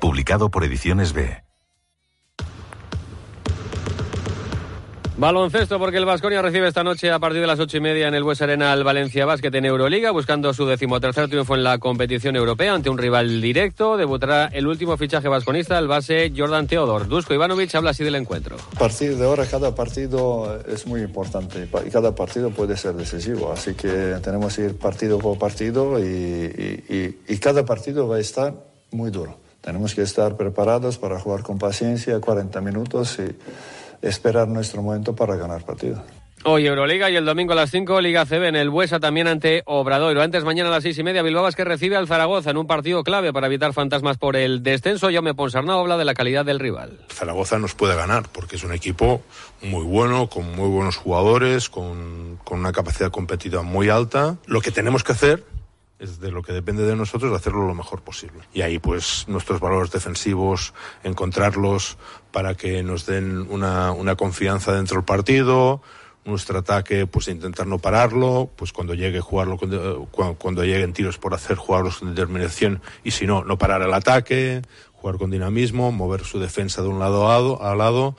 Publicado 0.00 0.48
por 0.50 0.62
Ediciones 0.62 1.12
B. 1.12 1.42
Baloncesto, 5.16 5.78
porque 5.78 5.98
el 5.98 6.06
Vasconia 6.06 6.40
recibe 6.40 6.66
esta 6.66 6.82
noche 6.82 7.10
a 7.10 7.18
partir 7.18 7.42
de 7.42 7.46
las 7.46 7.60
ocho 7.60 7.76
y 7.76 7.80
media 7.80 8.08
en 8.08 8.14
el 8.14 8.24
Bues 8.24 8.40
Arena 8.40 8.72
al 8.72 8.82
Valencia 8.82 9.26
Basket 9.26 9.54
en 9.54 9.66
Euroliga, 9.66 10.10
buscando 10.10 10.54
su 10.54 10.64
decimotercer 10.64 11.28
triunfo 11.28 11.54
en 11.54 11.62
la 11.62 11.76
competición 11.76 12.34
europea 12.34 12.72
ante 12.72 12.88
un 12.88 12.96
rival 12.96 13.42
directo. 13.42 13.98
Debutará 13.98 14.46
el 14.46 14.66
último 14.66 14.96
fichaje 14.96 15.28
vasconista, 15.28 15.78
el 15.78 15.86
base 15.86 16.32
Jordan 16.34 16.66
Teodor. 16.66 17.08
Dusko 17.08 17.34
Ivanovic 17.34 17.74
habla 17.74 17.90
así 17.90 18.02
del 18.02 18.14
encuentro. 18.14 18.56
A 18.74 18.78
partir 18.78 19.16
de 19.16 19.26
ahora, 19.26 19.44
cada 19.44 19.74
partido 19.74 20.58
es 20.66 20.86
muy 20.86 21.02
importante 21.02 21.68
y 21.86 21.90
cada 21.90 22.14
partido 22.14 22.48
puede 22.50 22.78
ser 22.78 22.94
decisivo. 22.94 23.52
Así 23.52 23.74
que 23.74 24.16
tenemos 24.22 24.56
que 24.56 24.62
ir 24.62 24.78
partido 24.78 25.18
por 25.18 25.38
partido 25.38 25.98
y, 25.98 26.04
y, 26.04 26.84
y, 26.88 27.34
y 27.34 27.36
cada 27.36 27.66
partido 27.66 28.08
va 28.08 28.16
a 28.16 28.20
estar 28.20 28.54
muy 28.92 29.10
duro. 29.10 29.36
Tenemos 29.60 29.94
que 29.94 30.02
estar 30.02 30.36
preparados 30.38 30.96
para 30.96 31.20
jugar 31.20 31.42
con 31.42 31.58
paciencia 31.58 32.18
40 32.18 32.60
minutos 32.62 33.18
y 33.20 33.36
esperar 34.02 34.48
nuestro 34.48 34.82
momento 34.82 35.14
para 35.14 35.36
ganar 35.36 35.64
partido. 35.64 36.02
Hoy 36.44 36.66
Euroliga 36.66 37.08
y 37.08 37.14
el 37.14 37.24
domingo 37.24 37.52
a 37.52 37.56
las 37.56 37.70
5 37.70 38.00
Liga 38.00 38.26
CB 38.26 38.48
en 38.48 38.56
el 38.56 38.68
Buesa 38.68 38.98
también 38.98 39.28
ante 39.28 39.62
Obradoiro. 39.64 40.22
Antes 40.22 40.42
mañana 40.42 40.70
a 40.70 40.72
las 40.72 40.82
seis 40.82 40.98
y 40.98 41.04
media 41.04 41.22
Bilbao 41.22 41.48
que 41.52 41.64
recibe 41.64 41.94
al 41.94 42.08
Zaragoza 42.08 42.50
en 42.50 42.56
un 42.56 42.66
partido 42.66 43.04
clave 43.04 43.32
para 43.32 43.46
evitar 43.46 43.72
fantasmas 43.72 44.18
por 44.18 44.34
el 44.34 44.60
descenso. 44.64 45.08
Jaume 45.12 45.34
Ponsarnau 45.34 45.78
habla 45.78 45.96
de 45.96 46.04
la 46.04 46.14
calidad 46.14 46.44
del 46.44 46.58
rival. 46.58 46.98
Zaragoza 47.12 47.60
nos 47.60 47.74
puede 47.74 47.94
ganar 47.94 48.24
porque 48.32 48.56
es 48.56 48.64
un 48.64 48.72
equipo 48.72 49.22
muy 49.62 49.84
bueno, 49.84 50.28
con 50.28 50.50
muy 50.56 50.68
buenos 50.68 50.96
jugadores, 50.96 51.68
con, 51.68 52.40
con 52.42 52.58
una 52.58 52.72
capacidad 52.72 53.12
competitiva 53.12 53.62
muy 53.62 53.88
alta. 53.88 54.36
Lo 54.46 54.60
que 54.60 54.72
tenemos 54.72 55.04
que 55.04 55.12
hacer 55.12 55.44
es 56.02 56.18
de 56.18 56.32
lo 56.32 56.42
que 56.42 56.52
depende 56.52 56.84
de 56.84 56.96
nosotros 56.96 57.34
hacerlo 57.34 57.66
lo 57.66 57.74
mejor 57.74 58.02
posible. 58.02 58.40
Y 58.52 58.62
ahí 58.62 58.78
pues 58.78 59.24
nuestros 59.28 59.60
valores 59.60 59.92
defensivos, 59.92 60.74
encontrarlos 61.04 61.96
para 62.32 62.54
que 62.56 62.82
nos 62.82 63.06
den 63.06 63.46
una, 63.48 63.92
una 63.92 64.16
confianza 64.16 64.72
dentro 64.72 64.96
del 64.96 65.04
partido, 65.04 65.80
nuestro 66.24 66.58
ataque 66.58 67.06
pues 67.06 67.28
intentar 67.28 67.68
no 67.68 67.78
pararlo, 67.78 68.50
pues 68.56 68.72
cuando 68.72 68.94
llegue 68.94 69.20
jugarlo, 69.20 69.56
cuando, 69.56 70.08
cuando 70.38 70.64
lleguen 70.64 70.92
tiros 70.92 71.18
por 71.18 71.34
hacer, 71.34 71.56
jugarlos 71.56 71.98
con 71.98 72.14
determinación 72.14 72.82
y 73.04 73.12
si 73.12 73.26
no, 73.26 73.44
no 73.44 73.56
parar 73.56 73.82
el 73.82 73.94
ataque, 73.94 74.62
jugar 74.94 75.18
con 75.18 75.30
dinamismo, 75.30 75.92
mover 75.92 76.24
su 76.24 76.40
defensa 76.40 76.82
de 76.82 76.88
un 76.88 76.98
lado 76.98 77.28
a 77.62 77.74
lado, 77.76 78.16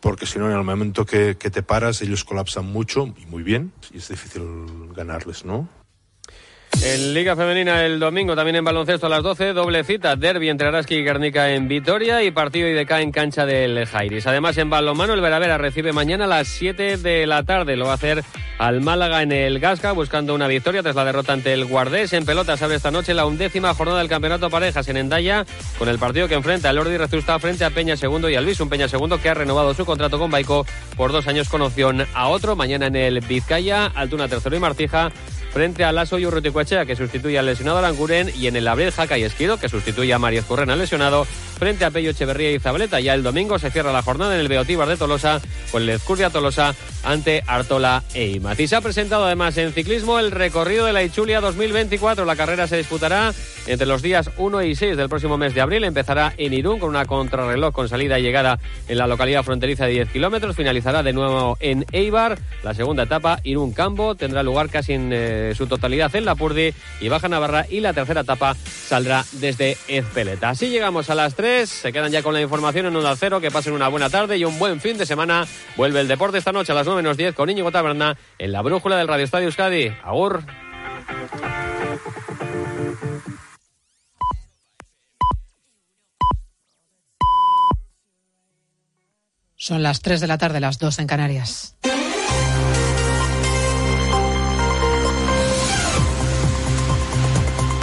porque 0.00 0.26
si 0.26 0.38
no, 0.38 0.50
en 0.50 0.56
el 0.56 0.64
momento 0.64 1.04
que, 1.06 1.36
que, 1.36 1.50
te 1.50 1.62
paras, 1.62 2.02
ellos 2.02 2.24
colapsan 2.24 2.66
mucho 2.66 3.12
y 3.16 3.26
muy 3.26 3.42
bien, 3.42 3.72
y 3.92 3.98
es 3.98 4.08
difícil 4.08 4.42
ganarles, 4.94 5.44
¿no? 5.44 5.68
En 6.82 7.14
Liga 7.14 7.34
Femenina 7.34 7.84
el 7.84 7.98
domingo, 7.98 8.34
también 8.34 8.56
en 8.56 8.64
baloncesto 8.64 9.06
a 9.06 9.08
las 9.08 9.22
12, 9.22 9.52
doble 9.52 9.84
cita, 9.84 10.16
derby 10.16 10.48
entre 10.48 10.68
Araski 10.68 10.96
y 10.96 11.02
Guernica 11.02 11.50
en 11.50 11.68
Vitoria 11.68 12.22
y 12.22 12.30
partido 12.30 12.68
IDK 12.68 12.90
en 12.92 13.12
cancha 13.12 13.46
del 13.46 13.86
Jairis. 13.86 14.26
Además, 14.26 14.58
en 14.58 14.70
balonmano 14.70 15.14
el 15.14 15.20
Veravera 15.20 15.56
recibe 15.56 15.92
mañana 15.92 16.24
a 16.24 16.28
las 16.28 16.48
7 16.48 16.98
de 16.98 17.26
la 17.26 17.42
tarde. 17.42 17.76
Lo 17.76 17.86
va 17.86 17.92
a 17.92 17.94
hacer 17.94 18.22
al 18.58 18.80
Málaga 18.80 19.22
en 19.22 19.32
el 19.32 19.60
Gasca, 19.60 19.92
buscando 19.92 20.34
una 20.34 20.46
victoria 20.46 20.82
tras 20.82 20.94
la 20.94 21.04
derrota 21.04 21.32
ante 21.32 21.52
el 21.52 21.64
Guardés. 21.64 22.12
En 22.12 22.24
pelotas 22.24 22.60
abre 22.62 22.76
esta 22.76 22.90
noche 22.90 23.14
la 23.14 23.26
undécima 23.26 23.72
jornada 23.74 23.98
del 23.98 24.08
Campeonato 24.08 24.50
Parejas 24.50 24.88
en 24.88 24.96
Endaya, 24.96 25.46
con 25.78 25.88
el 25.88 25.98
partido 25.98 26.28
que 26.28 26.34
enfrenta 26.34 26.70
al 26.70 26.78
Ordi 26.78 26.96
Rezusta 26.96 27.38
frente 27.38 27.64
a 27.64 27.70
Peña 27.70 27.96
Segundo 27.96 28.28
y 28.28 28.36
al 28.36 28.44
Luis, 28.44 28.60
un 28.60 28.68
Peña 28.68 28.88
Segundo 28.88 29.20
que 29.20 29.28
ha 29.28 29.34
renovado 29.34 29.74
su 29.74 29.84
contrato 29.84 30.18
con 30.18 30.30
Baico 30.30 30.66
por 30.96 31.12
dos 31.12 31.26
años 31.28 31.48
con 31.48 31.62
opción 31.62 32.06
a 32.14 32.28
otro. 32.28 32.56
Mañana 32.56 32.86
en 32.86 32.96
el 32.96 33.20
Vizcaya, 33.20 33.86
Altuna 33.86 34.28
Tercero 34.28 34.56
y 34.56 34.60
Martija 34.60 35.12
frente 35.54 35.84
a 35.84 35.92
Lasso 35.92 36.18
y 36.18 36.26
Urruticoechea, 36.26 36.84
que 36.84 36.96
sustituye 36.96 37.38
al 37.38 37.46
lesionado 37.46 37.78
Aranguren, 37.78 38.28
y 38.36 38.48
en 38.48 38.56
el 38.56 38.66
Abril 38.66 38.90
Jaca 38.90 39.16
y 39.16 39.22
Esquido, 39.22 39.56
que 39.56 39.68
sustituye 39.68 40.12
a 40.12 40.18
María 40.18 40.42
Currena 40.42 40.74
lesionado, 40.74 41.24
frente 41.24 41.84
a 41.84 41.92
Pello 41.92 42.10
Echeverría 42.10 42.50
y 42.50 42.58
Zabaleta. 42.58 42.98
Ya 42.98 43.14
el 43.14 43.22
domingo 43.22 43.56
se 43.60 43.70
cierra 43.70 43.92
la 43.92 44.02
jornada 44.02 44.34
en 44.34 44.40
el 44.40 44.48
Beotíbar 44.48 44.88
de 44.88 44.96
Tolosa, 44.96 45.40
con 45.70 45.82
el 45.82 45.90
Ezcurdia 45.90 46.30
Tolosa 46.30 46.74
ante 47.04 47.42
Artola 47.46 48.02
e 48.14 48.28
Imaz. 48.28 48.58
Y 48.60 48.66
se 48.66 48.76
ha 48.76 48.80
presentado 48.80 49.24
además 49.24 49.56
en 49.58 49.72
ciclismo 49.72 50.18
el 50.18 50.30
recorrido 50.30 50.86
de 50.86 50.92
la 50.92 51.02
Ichulia 51.02 51.40
2024. 51.40 52.24
La 52.24 52.36
carrera 52.36 52.66
se 52.66 52.76
disputará 52.76 53.32
entre 53.66 53.86
los 53.86 54.02
días 54.02 54.30
1 54.36 54.62
y 54.62 54.74
6 54.74 54.96
del 54.96 55.08
próximo 55.08 55.36
mes 55.36 55.54
de 55.54 55.60
abril. 55.60 55.84
Empezará 55.84 56.34
en 56.36 56.52
Irún 56.52 56.78
con 56.78 56.90
una 56.90 57.06
contrarreloj 57.06 57.72
con 57.72 57.88
salida 57.88 58.18
y 58.18 58.22
llegada 58.22 58.58
en 58.88 58.98
la 58.98 59.06
localidad 59.06 59.42
fronteriza 59.42 59.86
de 59.86 59.92
10 59.92 60.10
kilómetros. 60.10 60.56
Finalizará 60.56 61.02
de 61.02 61.12
nuevo 61.12 61.56
en 61.60 61.84
Eibar. 61.92 62.38
La 62.62 62.74
segunda 62.74 63.04
etapa, 63.04 63.40
Irún-Cambo, 63.44 64.14
tendrá 64.14 64.42
lugar 64.42 64.70
casi 64.70 64.94
en 64.94 65.10
eh, 65.12 65.52
su 65.56 65.66
totalidad 65.66 66.14
en 66.16 66.24
Lapurdi 66.24 66.72
y 67.00 67.08
Baja 67.08 67.28
Navarra. 67.28 67.66
Y 67.68 67.80
la 67.80 67.92
tercera 67.92 68.22
etapa 68.22 68.54
saldrá 68.54 69.24
desde 69.32 69.76
Ezpeleta. 69.88 70.50
Así 70.50 70.68
llegamos 70.68 71.10
a 71.10 71.14
las 71.14 71.34
3. 71.34 71.68
Se 71.68 71.92
quedan 71.92 72.12
ya 72.12 72.22
con 72.22 72.34
la 72.34 72.40
información 72.40 72.86
en 72.86 72.96
1 72.96 73.16
0. 73.16 73.40
Que 73.40 73.50
pasen 73.50 73.72
una 73.72 73.88
buena 73.88 74.10
tarde 74.10 74.38
y 74.38 74.44
un 74.44 74.58
buen 74.58 74.80
fin 74.80 74.96
de 74.96 75.06
semana. 75.06 75.46
Vuelve 75.76 76.00
el 76.00 76.08
deporte 76.08 76.38
esta 76.38 76.52
noche 76.52 76.72
a 76.72 76.74
las 76.74 76.86
9 76.86 76.93
menos 76.96 77.16
10 77.16 77.34
con 77.34 77.50
Íñigo 77.50 77.72
Taberna 77.72 78.16
en 78.38 78.52
la 78.52 78.62
brújula 78.62 78.96
del 78.96 79.08
Radio 79.08 79.24
Estadio 79.24 79.46
Euskadi. 79.46 79.92
Agur. 80.02 80.44
Son 89.56 89.82
las 89.82 90.00
3 90.02 90.20
de 90.20 90.26
la 90.26 90.36
tarde, 90.36 90.60
las 90.60 90.78
2 90.78 90.98
en 90.98 91.06
Canarias. 91.06 91.76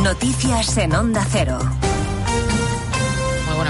Noticias 0.03 0.77
en 0.77 0.93
Onda 0.93 1.25
Cero. 1.31 1.59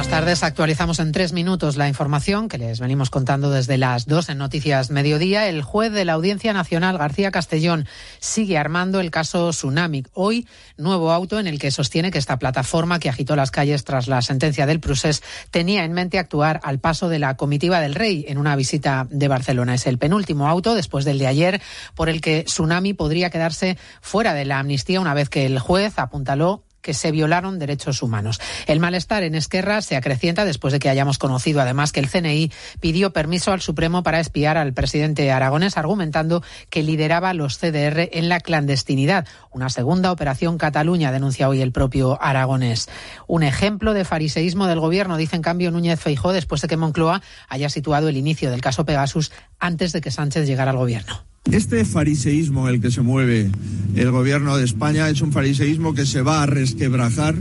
Buenas 0.01 0.19
tardes. 0.19 0.41
Actualizamos 0.41 0.97
en 0.97 1.11
tres 1.11 1.31
minutos 1.31 1.77
la 1.77 1.87
información 1.87 2.49
que 2.49 2.57
les 2.57 2.79
venimos 2.79 3.11
contando 3.11 3.51
desde 3.51 3.77
las 3.77 4.07
dos 4.07 4.29
en 4.29 4.39
Noticias 4.39 4.89
Mediodía. 4.89 5.47
El 5.47 5.61
juez 5.61 5.91
de 5.91 6.05
la 6.05 6.13
Audiencia 6.13 6.53
Nacional, 6.53 6.97
García 6.97 7.29
Castellón, 7.29 7.87
sigue 8.19 8.57
armando 8.57 8.99
el 8.99 9.11
caso 9.11 9.51
Tsunami. 9.51 10.03
Hoy, 10.13 10.47
nuevo 10.75 11.11
auto 11.11 11.39
en 11.39 11.45
el 11.45 11.59
que 11.59 11.69
sostiene 11.69 12.09
que 12.09 12.17
esta 12.17 12.39
plataforma 12.39 12.97
que 12.97 13.09
agitó 13.09 13.35
las 13.35 13.51
calles 13.51 13.83
tras 13.83 14.07
la 14.07 14.23
sentencia 14.23 14.65
del 14.65 14.79
Prusés 14.79 15.21
tenía 15.51 15.85
en 15.85 15.93
mente 15.93 16.17
actuar 16.17 16.59
al 16.63 16.79
paso 16.79 17.07
de 17.07 17.19
la 17.19 17.37
comitiva 17.37 17.79
del 17.79 17.93
rey 17.93 18.25
en 18.27 18.39
una 18.39 18.55
visita 18.55 19.05
de 19.11 19.27
Barcelona. 19.27 19.75
Es 19.75 19.85
el 19.85 19.99
penúltimo 19.99 20.47
auto, 20.47 20.73
después 20.73 21.05
del 21.05 21.19
de 21.19 21.27
ayer, 21.27 21.61
por 21.93 22.09
el 22.09 22.21
que 22.21 22.45
Tsunami 22.45 22.95
podría 22.95 23.29
quedarse 23.29 23.77
fuera 24.01 24.33
de 24.33 24.45
la 24.45 24.57
amnistía 24.57 24.99
una 24.99 25.13
vez 25.13 25.29
que 25.29 25.45
el 25.45 25.59
juez 25.59 25.99
apuntaló 25.99 26.63
que 26.81 26.93
se 26.93 27.11
violaron 27.11 27.59
derechos 27.59 28.01
humanos. 28.01 28.39
El 28.67 28.79
malestar 28.79 29.23
en 29.23 29.35
Esquerra 29.35 29.81
se 29.81 29.95
acrecienta 29.95 30.45
después 30.45 30.73
de 30.73 30.79
que 30.79 30.89
hayamos 30.89 31.17
conocido 31.17 31.61
además 31.61 31.91
que 31.91 31.99
el 31.99 32.09
CNI 32.09 32.51
pidió 32.79 33.13
permiso 33.13 33.51
al 33.51 33.61
Supremo 33.61 34.03
para 34.03 34.19
espiar 34.19 34.57
al 34.57 34.73
presidente 34.73 35.31
aragonés 35.31 35.77
argumentando 35.77 36.43
que 36.69 36.83
lideraba 36.83 37.33
los 37.33 37.57
CDR 37.57 38.09
en 38.11 38.29
la 38.29 38.39
clandestinidad. 38.39 39.27
Una 39.51 39.69
segunda 39.69 40.11
operación 40.11 40.57
Cataluña 40.57 41.11
denuncia 41.11 41.49
hoy 41.49 41.61
el 41.61 41.71
propio 41.71 42.21
aragonés. 42.21 42.89
Un 43.27 43.43
ejemplo 43.43 43.93
de 43.93 44.05
fariseísmo 44.05 44.67
del 44.67 44.79
gobierno, 44.79 45.17
dice 45.17 45.35
en 45.35 45.41
cambio 45.41 45.71
Núñez 45.71 45.99
Feijó, 45.99 46.33
después 46.33 46.61
de 46.61 46.67
que 46.67 46.77
Moncloa 46.77 47.21
haya 47.47 47.69
situado 47.69 48.09
el 48.09 48.17
inicio 48.17 48.51
del 48.51 48.61
caso 48.61 48.85
Pegasus 48.85 49.31
antes 49.61 49.93
de 49.93 50.01
que 50.01 50.11
Sánchez 50.11 50.45
llegara 50.45 50.71
al 50.71 50.77
gobierno. 50.77 51.23
Este 51.49 51.85
fariseísmo 51.85 52.67
en 52.67 52.75
el 52.75 52.81
que 52.81 52.91
se 52.91 53.01
mueve 53.01 53.49
el 53.95 54.11
gobierno 54.11 54.57
de 54.57 54.63
España 54.63 55.09
es 55.09 55.21
un 55.21 55.31
fariseísmo 55.31 55.93
que 55.93 56.05
se 56.05 56.21
va 56.21 56.43
a 56.43 56.45
resquebrajar 56.45 57.35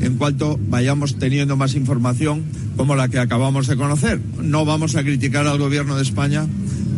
en 0.00 0.16
cuanto 0.16 0.58
vayamos 0.68 1.18
teniendo 1.18 1.56
más 1.56 1.74
información 1.74 2.44
como 2.76 2.96
la 2.96 3.08
que 3.08 3.18
acabamos 3.18 3.66
de 3.66 3.76
conocer. 3.76 4.20
No 4.42 4.64
vamos 4.64 4.96
a 4.96 5.02
criticar 5.02 5.46
al 5.46 5.58
gobierno 5.58 5.96
de 5.96 6.02
España 6.02 6.46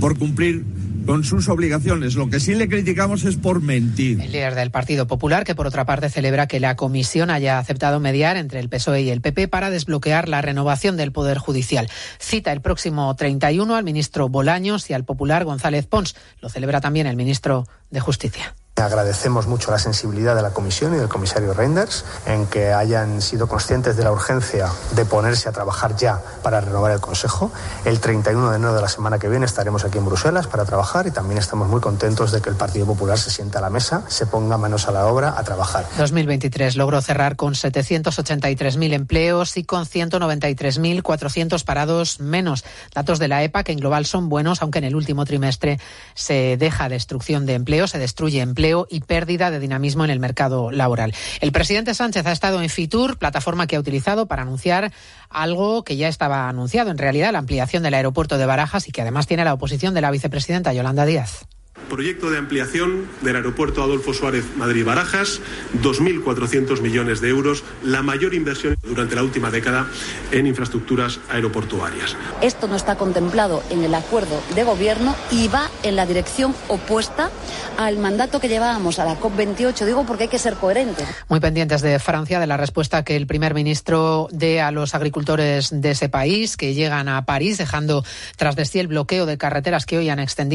por 0.00 0.18
cumplir 0.18 0.64
con 1.06 1.24
sus 1.24 1.48
obligaciones. 1.48 2.16
Lo 2.16 2.28
que 2.28 2.40
sí 2.40 2.54
le 2.54 2.68
criticamos 2.68 3.24
es 3.24 3.36
por 3.36 3.62
mentir. 3.62 4.20
El 4.20 4.32
líder 4.32 4.54
del 4.54 4.70
Partido 4.70 5.06
Popular, 5.06 5.44
que 5.44 5.54
por 5.54 5.66
otra 5.66 5.86
parte 5.86 6.10
celebra 6.10 6.48
que 6.48 6.60
la 6.60 6.76
comisión 6.76 7.30
haya 7.30 7.58
aceptado 7.58 8.00
mediar 8.00 8.36
entre 8.36 8.60
el 8.60 8.68
PSOE 8.68 9.02
y 9.02 9.10
el 9.10 9.20
PP 9.20 9.48
para 9.48 9.70
desbloquear 9.70 10.28
la 10.28 10.42
renovación 10.42 10.96
del 10.96 11.12
Poder 11.12 11.38
Judicial. 11.38 11.88
Cita 12.18 12.52
el 12.52 12.60
próximo 12.60 13.14
31 13.14 13.74
al 13.74 13.84
ministro 13.84 14.28
Bolaños 14.28 14.90
y 14.90 14.94
al 14.94 15.04
popular 15.04 15.44
González 15.44 15.86
Pons. 15.86 16.16
Lo 16.40 16.48
celebra 16.48 16.80
también 16.80 17.06
el 17.06 17.16
ministro 17.16 17.66
de 17.90 18.00
Justicia. 18.00 18.54
Agradecemos 18.76 19.46
mucho 19.46 19.70
la 19.70 19.78
sensibilidad 19.78 20.36
de 20.36 20.42
la 20.42 20.50
Comisión 20.50 20.94
y 20.94 20.98
del 20.98 21.08
comisario 21.08 21.54
Reinders 21.54 22.04
en 22.26 22.46
que 22.46 22.74
hayan 22.74 23.22
sido 23.22 23.48
conscientes 23.48 23.96
de 23.96 24.04
la 24.04 24.12
urgencia 24.12 24.68
de 24.94 25.06
ponerse 25.06 25.48
a 25.48 25.52
trabajar 25.52 25.96
ya 25.96 26.20
para 26.42 26.60
renovar 26.60 26.92
el 26.92 27.00
Consejo. 27.00 27.50
El 27.86 28.00
31 28.00 28.50
de 28.50 28.56
enero 28.56 28.74
de 28.74 28.82
la 28.82 28.88
semana 28.88 29.18
que 29.18 29.30
viene 29.30 29.46
estaremos 29.46 29.86
aquí 29.86 29.96
en 29.96 30.04
Bruselas 30.04 30.46
para 30.46 30.66
trabajar 30.66 31.06
y 31.06 31.10
también 31.10 31.38
estamos 31.38 31.68
muy 31.68 31.80
contentos 31.80 32.32
de 32.32 32.42
que 32.42 32.50
el 32.50 32.56
Partido 32.56 32.84
Popular 32.84 33.18
se 33.18 33.30
sienta 33.30 33.60
a 33.60 33.62
la 33.62 33.70
mesa, 33.70 34.04
se 34.08 34.26
ponga 34.26 34.58
manos 34.58 34.86
a 34.88 34.92
la 34.92 35.06
obra 35.06 35.34
a 35.38 35.42
trabajar. 35.42 35.86
2023 35.96 36.76
logró 36.76 37.00
cerrar 37.00 37.36
con 37.36 37.54
783.000 37.54 38.92
empleos 38.92 39.56
y 39.56 39.64
con 39.64 39.86
193.400 39.86 41.64
parados 41.64 42.20
menos. 42.20 42.62
Datos 42.94 43.18
de 43.20 43.28
la 43.28 43.42
EPA 43.42 43.64
que 43.64 43.72
en 43.72 43.78
global 43.78 44.04
son 44.04 44.28
buenos, 44.28 44.60
aunque 44.60 44.80
en 44.80 44.84
el 44.84 44.96
último 44.96 45.24
trimestre 45.24 45.80
se 46.12 46.58
deja 46.58 46.90
destrucción 46.90 47.46
de 47.46 47.54
empleo, 47.54 47.86
se 47.86 47.98
destruye 47.98 48.42
empleo 48.42 48.65
y 48.88 49.00
pérdida 49.00 49.50
de 49.50 49.60
dinamismo 49.60 50.04
en 50.04 50.10
el 50.10 50.20
mercado 50.20 50.70
laboral. 50.70 51.14
El 51.40 51.52
presidente 51.52 51.94
Sánchez 51.94 52.26
ha 52.26 52.32
estado 52.32 52.60
en 52.60 52.68
Fitur, 52.68 53.18
plataforma 53.18 53.66
que 53.66 53.76
ha 53.76 53.80
utilizado 53.80 54.26
para 54.26 54.42
anunciar 54.42 54.92
algo 55.30 55.84
que 55.84 55.96
ya 55.96 56.08
estaba 56.08 56.48
anunciado, 56.48 56.90
en 56.90 56.98
realidad 56.98 57.32
la 57.32 57.38
ampliación 57.38 57.82
del 57.82 57.94
aeropuerto 57.94 58.38
de 58.38 58.46
Barajas 58.46 58.88
y 58.88 58.92
que 58.92 59.02
además 59.02 59.26
tiene 59.26 59.44
la 59.44 59.54
oposición 59.54 59.94
de 59.94 60.00
la 60.00 60.10
vicepresidenta 60.10 60.72
Yolanda 60.72 61.06
Díaz. 61.06 61.46
Proyecto 61.88 62.30
de 62.30 62.38
ampliación 62.38 63.06
del 63.22 63.36
aeropuerto 63.36 63.80
Adolfo 63.80 64.12
Suárez 64.12 64.44
Madrid-Barajas, 64.56 65.40
2.400 65.82 66.80
millones 66.80 67.20
de 67.20 67.28
euros, 67.28 67.62
la 67.84 68.02
mayor 68.02 68.34
inversión 68.34 68.76
durante 68.82 69.14
la 69.14 69.22
última 69.22 69.52
década 69.52 69.86
en 70.32 70.48
infraestructuras 70.48 71.20
aeroportuarias. 71.28 72.16
Esto 72.42 72.66
no 72.66 72.74
está 72.74 72.96
contemplado 72.96 73.62
en 73.70 73.84
el 73.84 73.94
acuerdo 73.94 74.42
de 74.56 74.64
gobierno 74.64 75.14
y 75.30 75.46
va 75.46 75.70
en 75.84 75.94
la 75.94 76.06
dirección 76.06 76.56
opuesta 76.66 77.30
al 77.76 77.98
mandato 77.98 78.40
que 78.40 78.48
llevábamos 78.48 78.98
a 78.98 79.04
la 79.04 79.20
COP28. 79.20 79.84
Digo 79.84 80.04
porque 80.04 80.24
hay 80.24 80.28
que 80.28 80.40
ser 80.40 80.54
coherentes. 80.54 81.06
Muy 81.28 81.38
pendientes 81.38 81.82
de 81.82 82.00
Francia, 82.00 82.40
de 82.40 82.48
la 82.48 82.56
respuesta 82.56 83.04
que 83.04 83.14
el 83.14 83.28
primer 83.28 83.54
ministro 83.54 84.28
dé 84.32 84.60
a 84.60 84.72
los 84.72 84.94
agricultores 84.94 85.70
de 85.70 85.90
ese 85.92 86.08
país 86.08 86.56
que 86.56 86.74
llegan 86.74 87.08
a 87.08 87.24
París, 87.26 87.58
dejando 87.58 88.04
tras 88.36 88.56
de 88.56 88.64
sí 88.64 88.80
el 88.80 88.88
bloqueo 88.88 89.24
de 89.24 89.38
carreteras 89.38 89.86
que 89.86 89.98
hoy 89.98 90.08
han 90.08 90.18
extendido 90.18 90.46